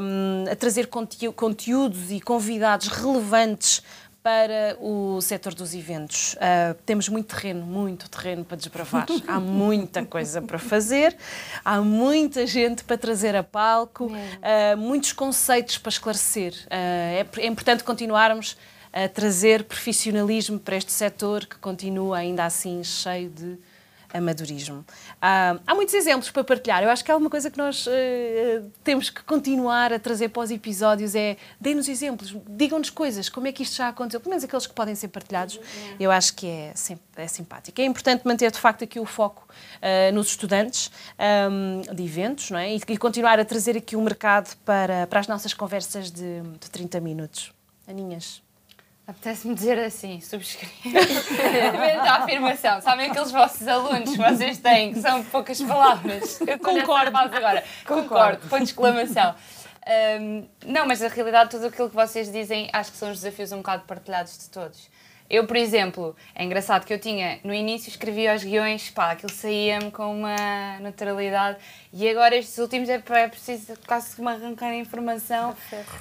um, 0.00 0.50
a 0.50 0.56
trazer 0.56 0.86
conteúdos 0.86 2.10
e 2.10 2.22
convidados 2.22 2.88
relevantes 2.88 3.82
para 4.22 4.78
o 4.80 5.20
setor 5.20 5.52
dos 5.52 5.74
eventos. 5.74 6.36
Uh, 6.36 6.72
temos 6.86 7.06
muito 7.10 7.36
terreno, 7.36 7.66
muito 7.66 8.08
terreno 8.08 8.46
para 8.46 8.56
desbravar. 8.56 9.06
há 9.28 9.38
muita 9.38 10.06
coisa 10.06 10.40
para 10.40 10.58
fazer, 10.58 11.14
há 11.62 11.82
muita 11.82 12.46
gente 12.46 12.82
para 12.82 12.96
trazer 12.96 13.36
a 13.36 13.42
palco, 13.42 14.06
uh, 14.06 14.76
muitos 14.78 15.12
conceitos 15.12 15.76
para 15.76 15.90
esclarecer. 15.90 16.54
Uh, 16.64 16.66
é, 16.70 17.26
é 17.40 17.46
importante 17.46 17.84
continuarmos 17.84 18.56
a 18.92 19.08
trazer 19.08 19.64
profissionalismo 19.64 20.58
para 20.58 20.76
este 20.76 20.92
setor 20.92 21.46
que 21.46 21.56
continua 21.56 22.18
ainda 22.18 22.44
assim 22.44 22.84
cheio 22.84 23.30
de 23.30 23.58
amadorismo. 24.12 24.84
Há 25.20 25.74
muitos 25.74 25.94
exemplos 25.94 26.30
para 26.30 26.44
partilhar. 26.44 26.82
Eu 26.82 26.90
acho 26.90 27.04
que 27.04 27.10
há 27.10 27.16
uma 27.16 27.30
coisa 27.30 27.50
que 27.50 27.56
nós 27.56 27.86
uh, 27.86 27.90
temos 28.84 29.08
que 29.10 29.22
continuar 29.22 29.92
a 29.92 29.98
trazer 29.98 30.28
para 30.28 30.42
os 30.42 30.50
episódios 30.50 31.14
é 31.14 31.36
deem-nos 31.60 31.88
exemplos, 31.88 32.36
digam-nos 32.48 32.90
coisas, 32.90 33.28
como 33.28 33.46
é 33.46 33.52
que 33.52 33.62
isto 33.62 33.76
já 33.76 33.88
aconteceu, 33.88 34.20
pelo 34.20 34.30
menos 34.30 34.44
aqueles 34.44 34.66
que 34.66 34.74
podem 34.74 34.94
ser 34.94 35.08
partilhados. 35.08 35.58
Eu 35.98 36.10
acho 36.10 36.34
que 36.34 36.46
é, 36.46 36.74
é 37.16 37.26
simpático. 37.28 37.80
É 37.80 37.84
importante 37.84 38.26
manter 38.26 38.50
de 38.50 38.58
facto 38.58 38.84
aqui 38.84 39.00
o 39.00 39.06
foco 39.06 39.48
uh, 39.48 40.14
nos 40.14 40.28
estudantes 40.28 40.90
um, 41.50 41.94
de 41.94 42.04
eventos 42.04 42.50
não 42.50 42.58
é? 42.58 42.74
e, 42.74 42.80
e, 42.86 42.96
continuar 42.98 43.38
a 43.38 43.44
trazer 43.44 43.76
aqui 43.76 43.96
o 43.96 44.00
mercado 44.00 44.54
para, 44.64 45.06
para 45.06 45.20
as 45.20 45.26
nossas 45.26 45.54
conversas 45.54 46.10
de, 46.10 46.42
de 46.60 46.70
30 46.70 47.00
minutos. 47.00 47.52
Aninhas. 47.86 48.42
Apetece-me 49.12 49.54
dizer 49.54 49.78
assim, 49.78 50.20
subscrevo. 50.20 50.72
a 52.02 52.14
afirmação. 52.16 52.80
Sabem 52.80 53.10
aqueles 53.10 53.30
vossos 53.30 53.68
alunos 53.68 54.10
que 54.10 54.16
vocês 54.16 54.58
têm, 54.58 54.94
que 54.94 55.00
são 55.00 55.22
poucas 55.24 55.60
palavras? 55.60 56.40
Eu 56.40 56.58
concordo. 56.58 57.16
agora. 57.16 57.62
Concordo. 57.86 58.08
Concordo. 58.08 58.48
Ponto 58.48 58.64
de 58.64 58.70
exclamação. 58.70 59.34
Um, 60.20 60.46
não, 60.64 60.86
mas 60.86 61.00
na 61.00 61.08
realidade 61.08 61.50
tudo 61.50 61.66
aquilo 61.66 61.90
que 61.90 61.94
vocês 61.96 62.30
dizem 62.30 62.70
acho 62.72 62.92
que 62.92 62.96
são 62.96 63.10
os 63.10 63.20
desafios 63.20 63.50
um 63.50 63.58
bocado 63.58 63.84
partilhados 63.84 64.38
de 64.38 64.48
todos. 64.48 64.88
Eu, 65.28 65.46
por 65.46 65.56
exemplo, 65.56 66.14
é 66.34 66.44
engraçado 66.44 66.84
que 66.84 66.92
eu 66.92 66.98
tinha, 66.98 67.40
no 67.42 67.54
início 67.54 67.88
escrevia 67.88 68.34
os 68.34 68.44
guiões, 68.44 68.90
pá, 68.90 69.12
aquilo 69.12 69.32
saía-me 69.32 69.90
com 69.90 70.14
uma 70.14 70.78
naturalidade 70.80 71.58
e 71.92 72.08
agora 72.08 72.36
estes 72.36 72.58
últimos 72.58 72.88
é, 72.88 73.02
é 73.08 73.28
preciso 73.28 73.74
quase 73.86 74.14
que 74.14 74.20
me 74.20 74.28
arrancar 74.28 74.66
a 74.66 74.76
informação. 74.76 75.56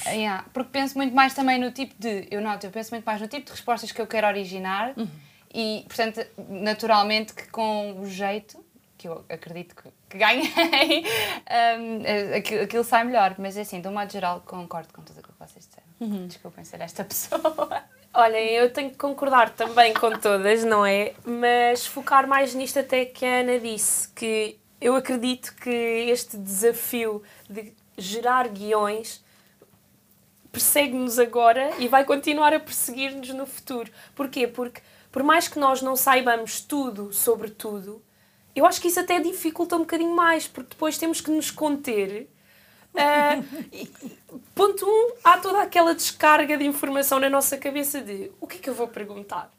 Yeah, 0.05 0.45
porque 0.53 0.69
penso 0.71 0.97
muito 0.97 1.15
mais 1.15 1.34
também 1.34 1.57
no 1.60 1.71
tipo 1.71 1.95
de, 1.97 2.27
eu 2.29 2.41
noto, 2.41 2.65
eu 2.65 2.71
penso 2.71 2.91
muito 2.91 3.05
mais 3.05 3.21
no 3.21 3.27
tipo 3.27 3.45
de 3.45 3.51
respostas 3.51 3.91
que 3.91 4.01
eu 4.01 4.07
quero 4.07 4.27
originar 4.27 4.93
uhum. 4.97 5.07
e, 5.53 5.86
portanto, 5.88 6.25
naturalmente 6.49 7.34
que 7.34 7.47
com 7.47 8.01
o 8.01 8.05
jeito, 8.05 8.63
que 8.97 9.07
eu 9.07 9.25
acredito 9.29 9.75
que, 9.75 9.89
que 10.10 10.17
ganhei, 10.17 10.43
um, 11.79 12.36
aquilo, 12.38 12.63
aquilo, 12.63 12.84
sai 12.84 13.03
melhor. 13.03 13.36
Mas 13.39 13.57
é 13.57 13.62
assim, 13.62 13.81
de 13.81 13.88
um 13.88 13.93
modo 13.93 14.12
geral, 14.12 14.41
concordo 14.45 14.93
com 14.93 15.01
tudo 15.01 15.19
aquilo 15.19 15.34
que 15.34 15.39
vocês 15.39 15.65
disseram. 15.65 15.88
Uhum. 15.99 16.27
Desculpem 16.27 16.63
ser 16.63 16.81
esta 16.81 17.03
pessoa. 17.03 17.84
Olhem, 18.13 18.50
eu 18.50 18.69
tenho 18.74 18.89
que 18.89 18.97
concordar 18.97 19.52
também 19.52 19.93
com 19.93 20.12
todas, 20.12 20.65
não 20.65 20.86
é? 20.86 21.13
Mas 21.26 21.86
focar 21.86 22.28
mais 22.28 22.54
nisto 22.54 22.78
até 22.78 23.06
que 23.06 23.26
a 23.26 23.39
Ana 23.39 23.58
disse, 23.58 24.10
que 24.10 24.60
eu 24.82 24.95
acredito 24.95 25.56
que 25.56 25.69
este 25.69 26.36
desafio 26.36 27.24
de 27.50 27.74
gerar 27.97 28.50
guiões 28.50 29.24
persegue-nos 30.52 31.19
agora 31.19 31.71
e 31.80 31.88
vai 31.88 32.04
continuar 32.04 32.54
a 32.54 32.60
perseguir-nos 32.60 33.30
no 33.30 33.45
futuro. 33.45 33.89
Porquê? 34.13 34.45
Porque 34.45 34.82
por 35.10 35.24
mais 35.24 35.47
que 35.47 35.58
nós 35.58 35.82
não 35.82 35.95
saibamos 35.95 36.60
tudo 36.60 37.13
sobre 37.13 37.50
tudo, 37.50 38.02
eu 38.54 38.65
acho 38.65 38.82
que 38.82 38.89
isso 38.89 39.00
até 39.00 39.21
dificulta 39.21 39.78
um 39.78 39.80
bocadinho 39.80 40.13
mais, 40.13 40.50
porque 40.50 40.71
depois 40.71 40.97
temos 40.97 41.21
que 41.21 41.32
nos 41.32 41.50
conter 41.50 42.30
Uh, 42.93 43.89
ponto 44.54 44.86
1, 44.86 44.89
um, 44.89 45.12
há 45.23 45.38
toda 45.38 45.62
aquela 45.62 45.95
descarga 45.95 46.58
de 46.58 46.65
informação 46.65 47.19
na 47.19 47.30
nossa 47.30 47.58
cabeça 47.58 48.01
de 48.01 48.32
o 48.39 48.47
que 48.47 48.58
é 48.58 48.60
que 48.60 48.69
eu 48.69 48.73
vou 48.73 48.88
perguntar? 48.88 49.51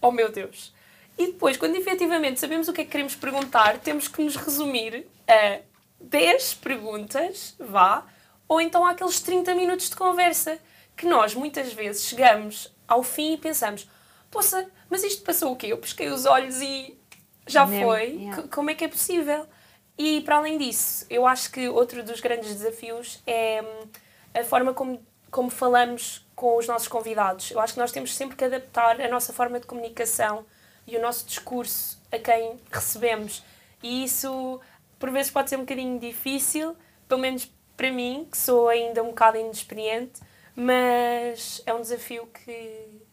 Oh 0.00 0.12
meu 0.12 0.30
Deus! 0.30 0.72
E 1.16 1.28
depois, 1.28 1.56
quando 1.56 1.76
efetivamente 1.76 2.40
sabemos 2.40 2.68
o 2.68 2.72
que 2.72 2.82
é 2.82 2.84
que 2.84 2.90
queremos 2.90 3.14
perguntar, 3.14 3.78
temos 3.78 4.08
que 4.08 4.22
nos 4.22 4.36
resumir 4.36 5.06
a 5.28 5.60
10 6.00 6.54
perguntas, 6.54 7.54
vá, 7.58 8.04
ou 8.48 8.60
então 8.60 8.84
aqueles 8.84 9.20
30 9.20 9.54
minutos 9.54 9.88
de 9.88 9.96
conversa, 9.96 10.58
que 10.96 11.06
nós 11.06 11.34
muitas 11.34 11.72
vezes 11.72 12.04
chegamos 12.04 12.72
ao 12.86 13.02
fim 13.02 13.34
e 13.34 13.36
pensamos: 13.38 13.88
poça, 14.30 14.68
mas 14.90 15.02
isto 15.04 15.22
passou 15.22 15.52
o 15.52 15.56
quê? 15.56 15.68
Eu 15.68 15.78
pesquei 15.78 16.08
os 16.08 16.26
olhos 16.26 16.60
e 16.60 16.98
já 17.46 17.66
foi. 17.66 18.10
Yeah. 18.10 18.42
Como 18.48 18.70
é 18.70 18.74
que 18.74 18.84
é 18.84 18.88
possível? 18.88 19.46
E 19.96 20.20
para 20.22 20.36
além 20.36 20.58
disso, 20.58 21.06
eu 21.08 21.26
acho 21.26 21.50
que 21.50 21.68
outro 21.68 22.02
dos 22.02 22.20
grandes 22.20 22.54
desafios 22.54 23.22
é 23.26 23.62
hum, 23.62 23.88
a 24.34 24.44
forma 24.44 24.74
como, 24.74 25.00
como 25.30 25.50
falamos 25.50 26.26
com 26.34 26.56
os 26.56 26.66
nossos 26.66 26.88
convidados. 26.88 27.50
Eu 27.52 27.60
acho 27.60 27.74
que 27.74 27.78
nós 27.78 27.92
temos 27.92 28.14
sempre 28.14 28.36
que 28.36 28.44
adaptar 28.44 29.00
a 29.00 29.08
nossa 29.08 29.32
forma 29.32 29.60
de 29.60 29.66
comunicação 29.66 30.44
e 30.86 30.96
o 30.96 31.00
nosso 31.00 31.26
discurso 31.26 32.00
a 32.10 32.18
quem 32.18 32.58
recebemos. 32.70 33.42
E 33.82 34.04
isso, 34.04 34.60
por 34.98 35.10
vezes, 35.10 35.30
pode 35.30 35.48
ser 35.48 35.56
um 35.56 35.60
bocadinho 35.60 35.98
difícil, 35.98 36.76
pelo 37.08 37.20
menos 37.20 37.50
para 37.76 37.90
mim, 37.90 38.26
que 38.30 38.36
sou 38.36 38.68
ainda 38.68 39.02
um 39.02 39.08
bocado 39.08 39.38
inexperiente, 39.38 40.20
mas 40.56 41.62
é 41.66 41.72
um 41.72 41.80
desafio 41.80 42.26
que 42.26 43.03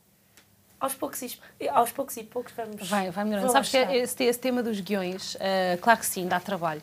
aos 0.82 0.96
poucos 0.96 1.22
e, 1.22 1.39
aos 1.70 1.91
poucos, 1.91 2.17
e 2.17 2.24
poucos 2.24 2.52
vamos. 2.58 2.89
Vai, 2.89 3.12
vai 3.12 3.24
melhorando. 3.24 3.52
Sabes 3.52 3.70
que 3.70 3.78
esse, 3.78 4.24
esse, 4.24 4.39
tema 4.39 4.63
dos 4.63 4.80
guiões, 4.80 5.36
uh, 5.36 5.78
claro 5.80 6.00
que 6.00 6.06
sim, 6.08 6.28
dá 6.28 6.39
trabalho. 6.39 6.82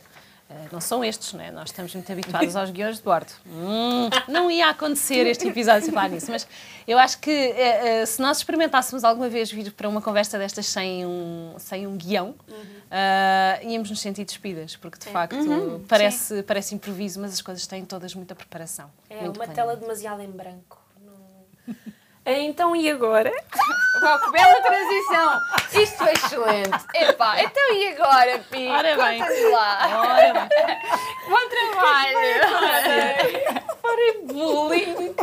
Uh, 0.48 0.54
não 0.72 0.80
são 0.80 1.04
estes, 1.04 1.32
não 1.32 1.42
é? 1.42 1.50
Nós 1.50 1.68
estamos 1.68 1.92
muito 1.92 2.10
habituados 2.10 2.54
aos 2.54 2.70
guiões 2.70 2.98
de 2.98 3.02
bordo. 3.02 3.32
Hum, 3.44 4.08
não 4.28 4.48
ia 4.48 4.70
acontecer 4.70 5.26
este 5.26 5.48
episódio 5.48 5.82
sem 5.82 5.92
falar 5.92 6.08
nisso, 6.08 6.30
mas 6.30 6.46
eu 6.86 6.96
acho 6.96 7.18
que 7.18 7.52
uh, 7.52 8.06
se 8.06 8.22
nós 8.22 8.38
experimentássemos 8.38 9.02
alguma 9.02 9.28
vez 9.28 9.50
vir 9.50 9.72
para 9.72 9.88
uma 9.88 10.00
conversa 10.00 10.38
destas 10.38 10.66
sem 10.66 11.04
um, 11.04 11.56
sem 11.58 11.86
um 11.86 11.96
guião, 11.96 12.36
uhum. 12.48 13.68
íamos 13.68 13.90
nos 13.90 14.00
sentir 14.00 14.24
despidas, 14.24 14.76
porque 14.76 14.96
de 14.98 15.08
é. 15.08 15.12
facto 15.12 15.34
uhum, 15.34 15.84
parece, 15.88 16.42
parece 16.44 16.72
improviso, 16.72 17.20
mas 17.20 17.32
as 17.32 17.42
coisas 17.42 17.66
têm 17.66 17.84
todas 17.84 18.14
muita 18.14 18.34
preparação. 18.36 18.88
É 19.10 19.28
uma 19.28 19.48
tela 19.48 19.74
demasiado 19.74 20.22
em 20.22 20.30
branco. 20.30 20.80
Não... 21.04 21.74
Então, 22.30 22.76
e 22.76 22.90
agora? 22.90 23.32
Uau, 24.02 24.20
que 24.20 24.30
bela 24.30 24.60
transição! 24.62 25.40
Isto 25.82 25.96
foi 25.96 26.12
excelente! 26.12 26.84
Epá, 26.94 27.42
então 27.42 27.74
e 27.74 27.88
agora, 27.88 28.38
Pi? 28.50 28.68
Ora 28.68 28.96
bem. 28.96 29.50
lá! 29.50 29.78
Ora 30.00 30.32
bem! 30.32 30.78
Bom 31.28 31.48
trabalho! 31.48 32.18
Para 33.82 34.12
bullying! 34.24 35.14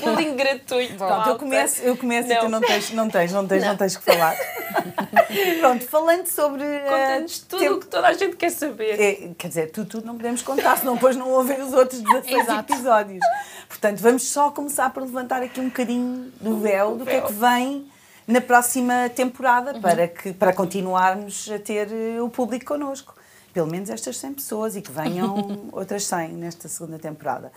bullying 0.00 0.36
gratuito! 0.36 0.94
Pronto, 0.96 1.28
eu 1.28 1.38
começo, 1.38 1.82
eu 1.82 1.96
começo 1.96 2.28
não. 2.28 2.36
e 2.36 2.40
tu 2.40 2.48
não 2.48 2.60
tens, 2.60 2.90
não 2.90 3.08
tens, 3.08 3.32
não 3.32 3.46
tens, 3.46 3.62
não. 3.62 3.68
não 3.70 3.76
tens 3.76 3.96
que 3.96 4.04
falar. 4.04 4.34
Pronto, 5.60 5.86
falando 5.86 6.26
sobre. 6.26 6.62
Conta-nos 6.62 7.38
uh, 7.38 7.46
tudo 7.48 7.74
o 7.74 7.80
que 7.80 7.86
toda 7.86 8.08
a 8.08 8.12
gente 8.12 8.36
quer 8.36 8.50
saber. 8.50 9.00
É, 9.00 9.34
quer 9.36 9.48
dizer, 9.48 9.70
tudo, 9.70 9.88
tudo 9.88 10.06
não 10.06 10.16
podemos 10.16 10.42
contar, 10.42 10.78
senão 10.78 10.94
depois 10.94 11.16
não 11.16 11.30
ouvem 11.30 11.60
os 11.62 11.72
outros 11.72 12.00
16 12.00 12.48
episódios. 12.48 13.24
Portanto, 13.68 13.98
vamos 14.00 14.24
só 14.24 14.50
começar 14.50 14.90
por 14.90 15.02
levantar 15.02 15.42
aqui 15.42 15.60
um 15.60 15.68
bocadinho 15.68 16.32
do 16.40 16.58
véu 16.58 16.96
do 16.96 17.04
que 17.04 17.12
é 17.12 17.20
que 17.20 17.32
vem 17.32 17.90
na 18.26 18.40
próxima 18.40 19.08
temporada 19.14 19.74
uhum. 19.74 19.80
para, 19.80 20.08
que, 20.08 20.32
para 20.32 20.52
continuarmos 20.52 21.50
a 21.50 21.58
ter 21.58 21.88
eh, 21.92 22.20
o 22.20 22.28
público 22.28 22.66
connosco. 22.66 23.14
Pelo 23.52 23.66
menos 23.66 23.90
estas 23.90 24.16
100 24.16 24.34
pessoas 24.34 24.76
e 24.76 24.82
que 24.82 24.90
venham 24.90 25.68
outras 25.72 26.06
100 26.06 26.28
nesta 26.30 26.68
segunda 26.68 26.98
temporada. 26.98 27.52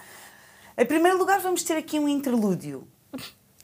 Em 0.78 0.86
primeiro 0.86 1.18
lugar, 1.18 1.40
vamos 1.40 1.64
ter 1.64 1.78
aqui 1.78 1.98
um 2.00 2.08
interlúdio. 2.08 2.88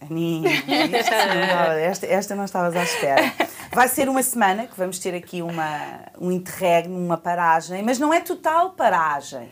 Aninha, 0.09 0.49
esta, 1.79 2.05
esta 2.05 2.35
não 2.35 2.45
estavas 2.45 2.75
à 2.75 2.83
espera. 2.83 3.33
Vai 3.71 3.87
ser 3.87 4.07
uma 4.09 4.23
semana 4.23 4.67
que 4.67 4.77
vamos 4.77 4.99
ter 4.99 5.15
aqui 5.15 5.41
uma, 5.41 5.99
um 6.19 6.31
interregno, 6.31 6.97
uma 6.97 7.17
paragem, 7.17 7.81
mas 7.83 7.97
não 7.99 8.13
é 8.13 8.19
total 8.19 8.71
paragem 8.71 9.49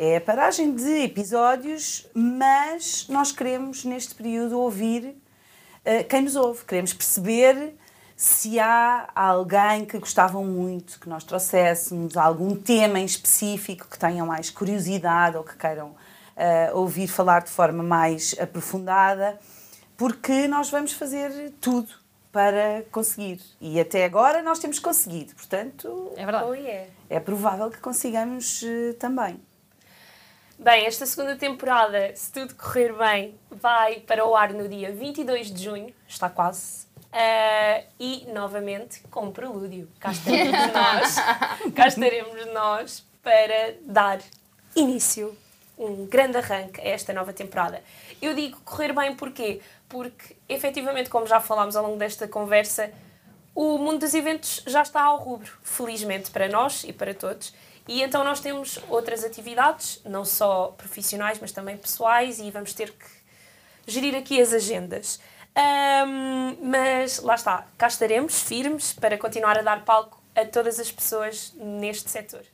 é 0.00 0.18
a 0.18 0.20
paragem 0.20 0.76
de 0.76 1.02
episódios, 1.02 2.06
mas 2.14 3.06
nós 3.08 3.32
queremos, 3.32 3.84
neste 3.84 4.14
período, 4.14 4.56
ouvir 4.56 5.06
uh, 5.06 6.04
quem 6.08 6.22
nos 6.22 6.36
ouve. 6.36 6.64
Queremos 6.64 6.94
perceber 6.94 7.74
se 8.14 8.60
há 8.60 9.08
alguém 9.12 9.84
que 9.84 9.98
gostavam 9.98 10.44
muito 10.44 11.00
que 11.00 11.08
nós 11.08 11.24
trouxéssemos, 11.24 12.16
algum 12.16 12.54
tema 12.54 13.00
em 13.00 13.04
específico 13.04 13.88
que 13.90 13.98
tenham 13.98 14.24
mais 14.24 14.50
curiosidade 14.50 15.36
ou 15.36 15.42
que 15.42 15.56
queiram 15.56 15.88
uh, 15.88 15.96
ouvir 16.74 17.08
falar 17.08 17.40
de 17.40 17.50
forma 17.50 17.82
mais 17.82 18.36
aprofundada, 18.40 19.36
porque 19.98 20.46
nós 20.46 20.70
vamos 20.70 20.92
fazer 20.92 21.52
tudo 21.60 21.92
para 22.32 22.84
conseguir. 22.92 23.40
E 23.60 23.80
até 23.80 24.04
agora 24.04 24.42
nós 24.42 24.60
temos 24.60 24.78
conseguido, 24.78 25.34
portanto, 25.34 26.12
é, 26.16 26.24
verdade. 26.24 26.44
Oh, 26.46 26.54
yeah. 26.54 26.88
é 27.10 27.18
provável 27.18 27.68
que 27.68 27.78
consigamos 27.78 28.62
uh, 28.62 28.94
também. 28.94 29.40
Bem, 30.56 30.86
esta 30.86 31.04
segunda 31.04 31.34
temporada, 31.36 32.14
se 32.14 32.32
tudo 32.32 32.54
correr 32.54 32.92
bem, 32.92 33.38
vai 33.50 34.00
para 34.00 34.24
o 34.24 34.36
ar 34.36 34.52
no 34.52 34.68
dia 34.68 34.92
22 34.92 35.52
de 35.52 35.64
junho, 35.64 35.94
está 36.06 36.30
quase. 36.30 36.86
Uh, 37.08 37.84
e 37.98 38.26
novamente 38.32 39.00
com 39.10 39.32
prelúdio. 39.32 39.88
Cá 39.98 40.12
estaremos 40.12 40.60
nós, 40.72 41.16
cá 41.74 41.88
estaremos 41.88 42.46
nós 42.52 43.04
para 43.20 43.74
dar 43.82 44.20
início, 44.76 45.36
um 45.76 46.06
grande 46.06 46.36
arranque 46.36 46.80
a 46.80 46.88
esta 46.88 47.12
nova 47.12 47.32
temporada. 47.32 47.82
Eu 48.20 48.34
digo 48.34 48.60
correr 48.64 48.92
bem 48.92 49.14
porquê? 49.14 49.60
Porque, 49.88 50.36
efetivamente, 50.48 51.08
como 51.08 51.26
já 51.26 51.40
falámos 51.40 51.76
ao 51.76 51.84
longo 51.84 51.96
desta 51.96 52.28
conversa, 52.28 52.92
o 53.54 53.78
mundo 53.78 54.00
dos 54.00 54.14
eventos 54.14 54.62
já 54.66 54.82
está 54.82 55.02
ao 55.02 55.16
rubro, 55.18 55.50
felizmente 55.62 56.30
para 56.30 56.48
nós 56.48 56.84
e 56.84 56.92
para 56.92 57.14
todos. 57.14 57.52
E 57.88 58.02
então 58.02 58.22
nós 58.22 58.38
temos 58.38 58.78
outras 58.88 59.24
atividades, 59.24 60.00
não 60.04 60.24
só 60.24 60.74
profissionais, 60.76 61.38
mas 61.40 61.52
também 61.52 61.76
pessoais, 61.76 62.38
e 62.38 62.50
vamos 62.50 62.74
ter 62.74 62.92
que 62.92 63.06
gerir 63.86 64.14
aqui 64.14 64.40
as 64.40 64.52
agendas. 64.52 65.18
Um, 65.56 66.56
mas 66.62 67.18
lá 67.20 67.34
está, 67.34 67.66
cá 67.76 67.88
estaremos 67.88 68.42
firmes 68.42 68.92
para 68.92 69.18
continuar 69.18 69.58
a 69.58 69.62
dar 69.62 69.84
palco 69.84 70.22
a 70.36 70.44
todas 70.44 70.78
as 70.78 70.92
pessoas 70.92 71.52
neste 71.56 72.10
setor. 72.10 72.44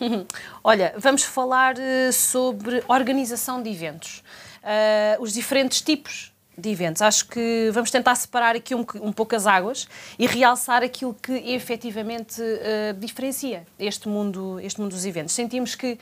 Olha, 0.64 0.94
vamos 0.96 1.22
falar 1.22 1.76
uh, 1.76 2.12
sobre 2.12 2.82
organização 2.88 3.62
de 3.62 3.70
eventos. 3.70 4.24
Uh, 4.62 5.22
os 5.22 5.32
diferentes 5.32 5.80
tipos 5.80 6.27
de 6.58 6.70
eventos. 6.70 7.00
Acho 7.00 7.26
que 7.28 7.70
vamos 7.72 7.90
tentar 7.90 8.14
separar 8.16 8.56
aqui 8.56 8.74
um, 8.74 8.84
um 9.00 9.12
pouco 9.12 9.36
as 9.36 9.46
águas 9.46 9.88
e 10.18 10.26
realçar 10.26 10.82
aquilo 10.82 11.14
que 11.14 11.32
efetivamente 11.32 12.42
uh, 12.42 12.94
diferencia 12.98 13.64
este 13.78 14.08
mundo, 14.08 14.58
este 14.60 14.80
mundo 14.80 14.90
dos 14.90 15.06
eventos. 15.06 15.34
Sentimos 15.34 15.74
que 15.74 15.98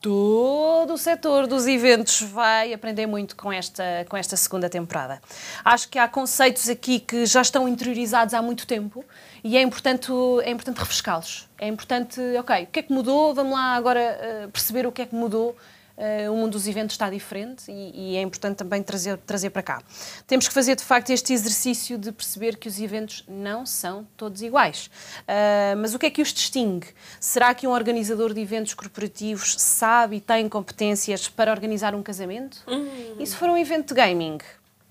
todo 0.00 0.94
o 0.94 0.98
setor 0.98 1.46
dos 1.46 1.68
eventos 1.68 2.20
vai 2.22 2.72
aprender 2.72 3.06
muito 3.06 3.36
com 3.36 3.52
esta, 3.52 3.84
com 4.08 4.16
esta 4.16 4.36
segunda 4.36 4.68
temporada. 4.68 5.22
Acho 5.64 5.88
que 5.88 5.96
há 5.96 6.08
conceitos 6.08 6.68
aqui 6.68 6.98
que 6.98 7.24
já 7.24 7.40
estão 7.40 7.68
interiorizados 7.68 8.34
há 8.34 8.42
muito 8.42 8.66
tempo 8.66 9.04
e 9.44 9.56
é 9.56 9.62
importante, 9.62 10.10
é 10.42 10.50
importante 10.50 10.78
refrescá-los. 10.78 11.48
É 11.56 11.68
importante, 11.68 12.20
ok, 12.36 12.64
o 12.64 12.66
que 12.66 12.80
é 12.80 12.82
que 12.82 12.92
mudou? 12.92 13.32
Vamos 13.32 13.52
lá 13.52 13.76
agora 13.76 14.46
uh, 14.46 14.50
perceber 14.50 14.88
o 14.88 14.90
que 14.90 15.02
é 15.02 15.06
que 15.06 15.14
mudou 15.14 15.56
Uh, 15.96 16.32
o 16.32 16.36
mundo 16.36 16.52
dos 16.52 16.66
eventos 16.66 16.94
está 16.94 17.10
diferente 17.10 17.70
e, 17.70 18.12
e, 18.12 18.16
é 18.16 18.22
importante 18.22 18.56
também 18.56 18.82
trazer, 18.82 19.18
trazer 19.18 19.50
para 19.50 19.62
cá. 19.62 19.82
Temos 20.26 20.48
que 20.48 20.54
fazer, 20.54 20.74
de 20.74 20.82
facto, 20.82 21.10
este 21.10 21.32
exercício 21.32 21.98
de 21.98 22.10
perceber 22.10 22.56
que 22.56 22.66
os 22.66 22.80
eventos 22.80 23.24
não 23.28 23.66
são 23.66 24.06
todos 24.16 24.40
iguais. 24.40 24.86
Uh, 24.86 25.76
mas 25.78 25.94
o 25.94 25.98
que 25.98 26.06
é 26.06 26.10
que 26.10 26.22
os 26.22 26.32
distingue? 26.32 26.88
Será 27.20 27.54
que 27.54 27.66
um 27.66 27.70
organizador 27.70 28.32
de 28.32 28.40
eventos 28.40 28.72
corporativos 28.72 29.54
sabe 29.58 30.16
e 30.16 30.20
tem 30.20 30.48
competências 30.48 31.28
para 31.28 31.50
organizar 31.50 31.94
um 31.94 32.02
casamento? 32.02 32.64
E 33.18 33.26
se 33.26 33.36
for 33.36 33.50
um 33.50 33.56
evento 33.56 33.88
de 33.88 33.94
gaming? 33.94 34.38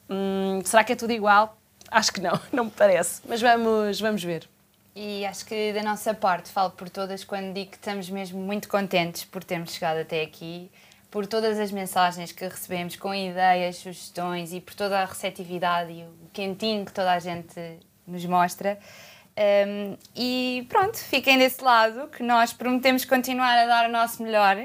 Hum, 0.09 0.61
será 0.63 0.83
que 0.83 0.93
é 0.93 0.95
tudo 0.95 1.11
igual? 1.11 1.57
Acho 1.89 2.13
que 2.13 2.21
não, 2.21 2.39
não 2.53 2.65
me 2.65 2.71
parece. 2.71 3.21
Mas 3.27 3.41
vamos, 3.41 3.99
vamos 3.99 4.23
ver. 4.23 4.47
E 4.95 5.25
acho 5.25 5.45
que 5.45 5.71
da 5.71 5.81
nossa 5.81 6.13
parte, 6.13 6.49
falo 6.49 6.71
por 6.71 6.89
todas 6.89 7.23
quando 7.23 7.53
digo 7.53 7.71
que 7.71 7.77
estamos 7.77 8.09
mesmo 8.09 8.39
muito 8.39 8.67
contentes 8.67 9.23
por 9.23 9.43
termos 9.43 9.73
chegado 9.73 9.99
até 9.99 10.21
aqui 10.21 10.69
por 11.11 11.27
todas 11.27 11.59
as 11.59 11.71
mensagens 11.71 12.31
que 12.31 12.45
recebemos 12.45 12.95
com 12.95 13.13
ideias, 13.13 13.75
sugestões 13.75 14.53
e 14.53 14.61
por 14.61 14.73
toda 14.73 15.01
a 15.01 15.05
receptividade 15.05 15.91
e 15.91 16.03
o 16.03 16.29
quentinho 16.31 16.85
que 16.85 16.93
toda 16.93 17.11
a 17.11 17.19
gente 17.19 17.59
nos 18.07 18.25
mostra. 18.25 18.79
Um, 19.37 19.97
e 20.15 20.65
pronto, 20.69 20.97
fiquem 20.97 21.37
desse 21.37 21.61
lado, 21.61 22.07
que 22.07 22.23
nós 22.23 22.53
prometemos 22.53 23.03
continuar 23.03 23.57
a 23.57 23.65
dar 23.65 23.89
o 23.89 23.91
nosso 23.91 24.23
melhor. 24.23 24.57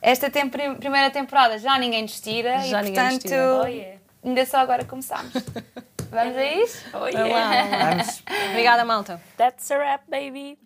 Esta 0.00 0.30
tem 0.30 0.48
primeira 0.48 1.10
temporada 1.10 1.58
já 1.58 1.78
ninguém 1.78 2.02
nos 2.02 2.20
tira 2.20 2.58
já 2.60 2.82
e, 2.82 2.86
portanto, 2.86 3.32
oh, 3.62 3.66
yeah. 3.66 3.98
ainda 4.22 4.44
só 4.44 4.58
agora 4.58 4.84
começamos. 4.84 5.32
Vamos 6.10 6.36
a 6.36 6.44
isso? 6.44 6.84
Oh, 6.92 7.06
yeah. 7.06 7.90
Vamos. 7.90 8.22
Obrigada, 8.50 8.84
malta. 8.84 9.22
That's 9.38 9.70
a 9.70 9.78
wrap, 9.78 10.02
baby. 10.10 10.58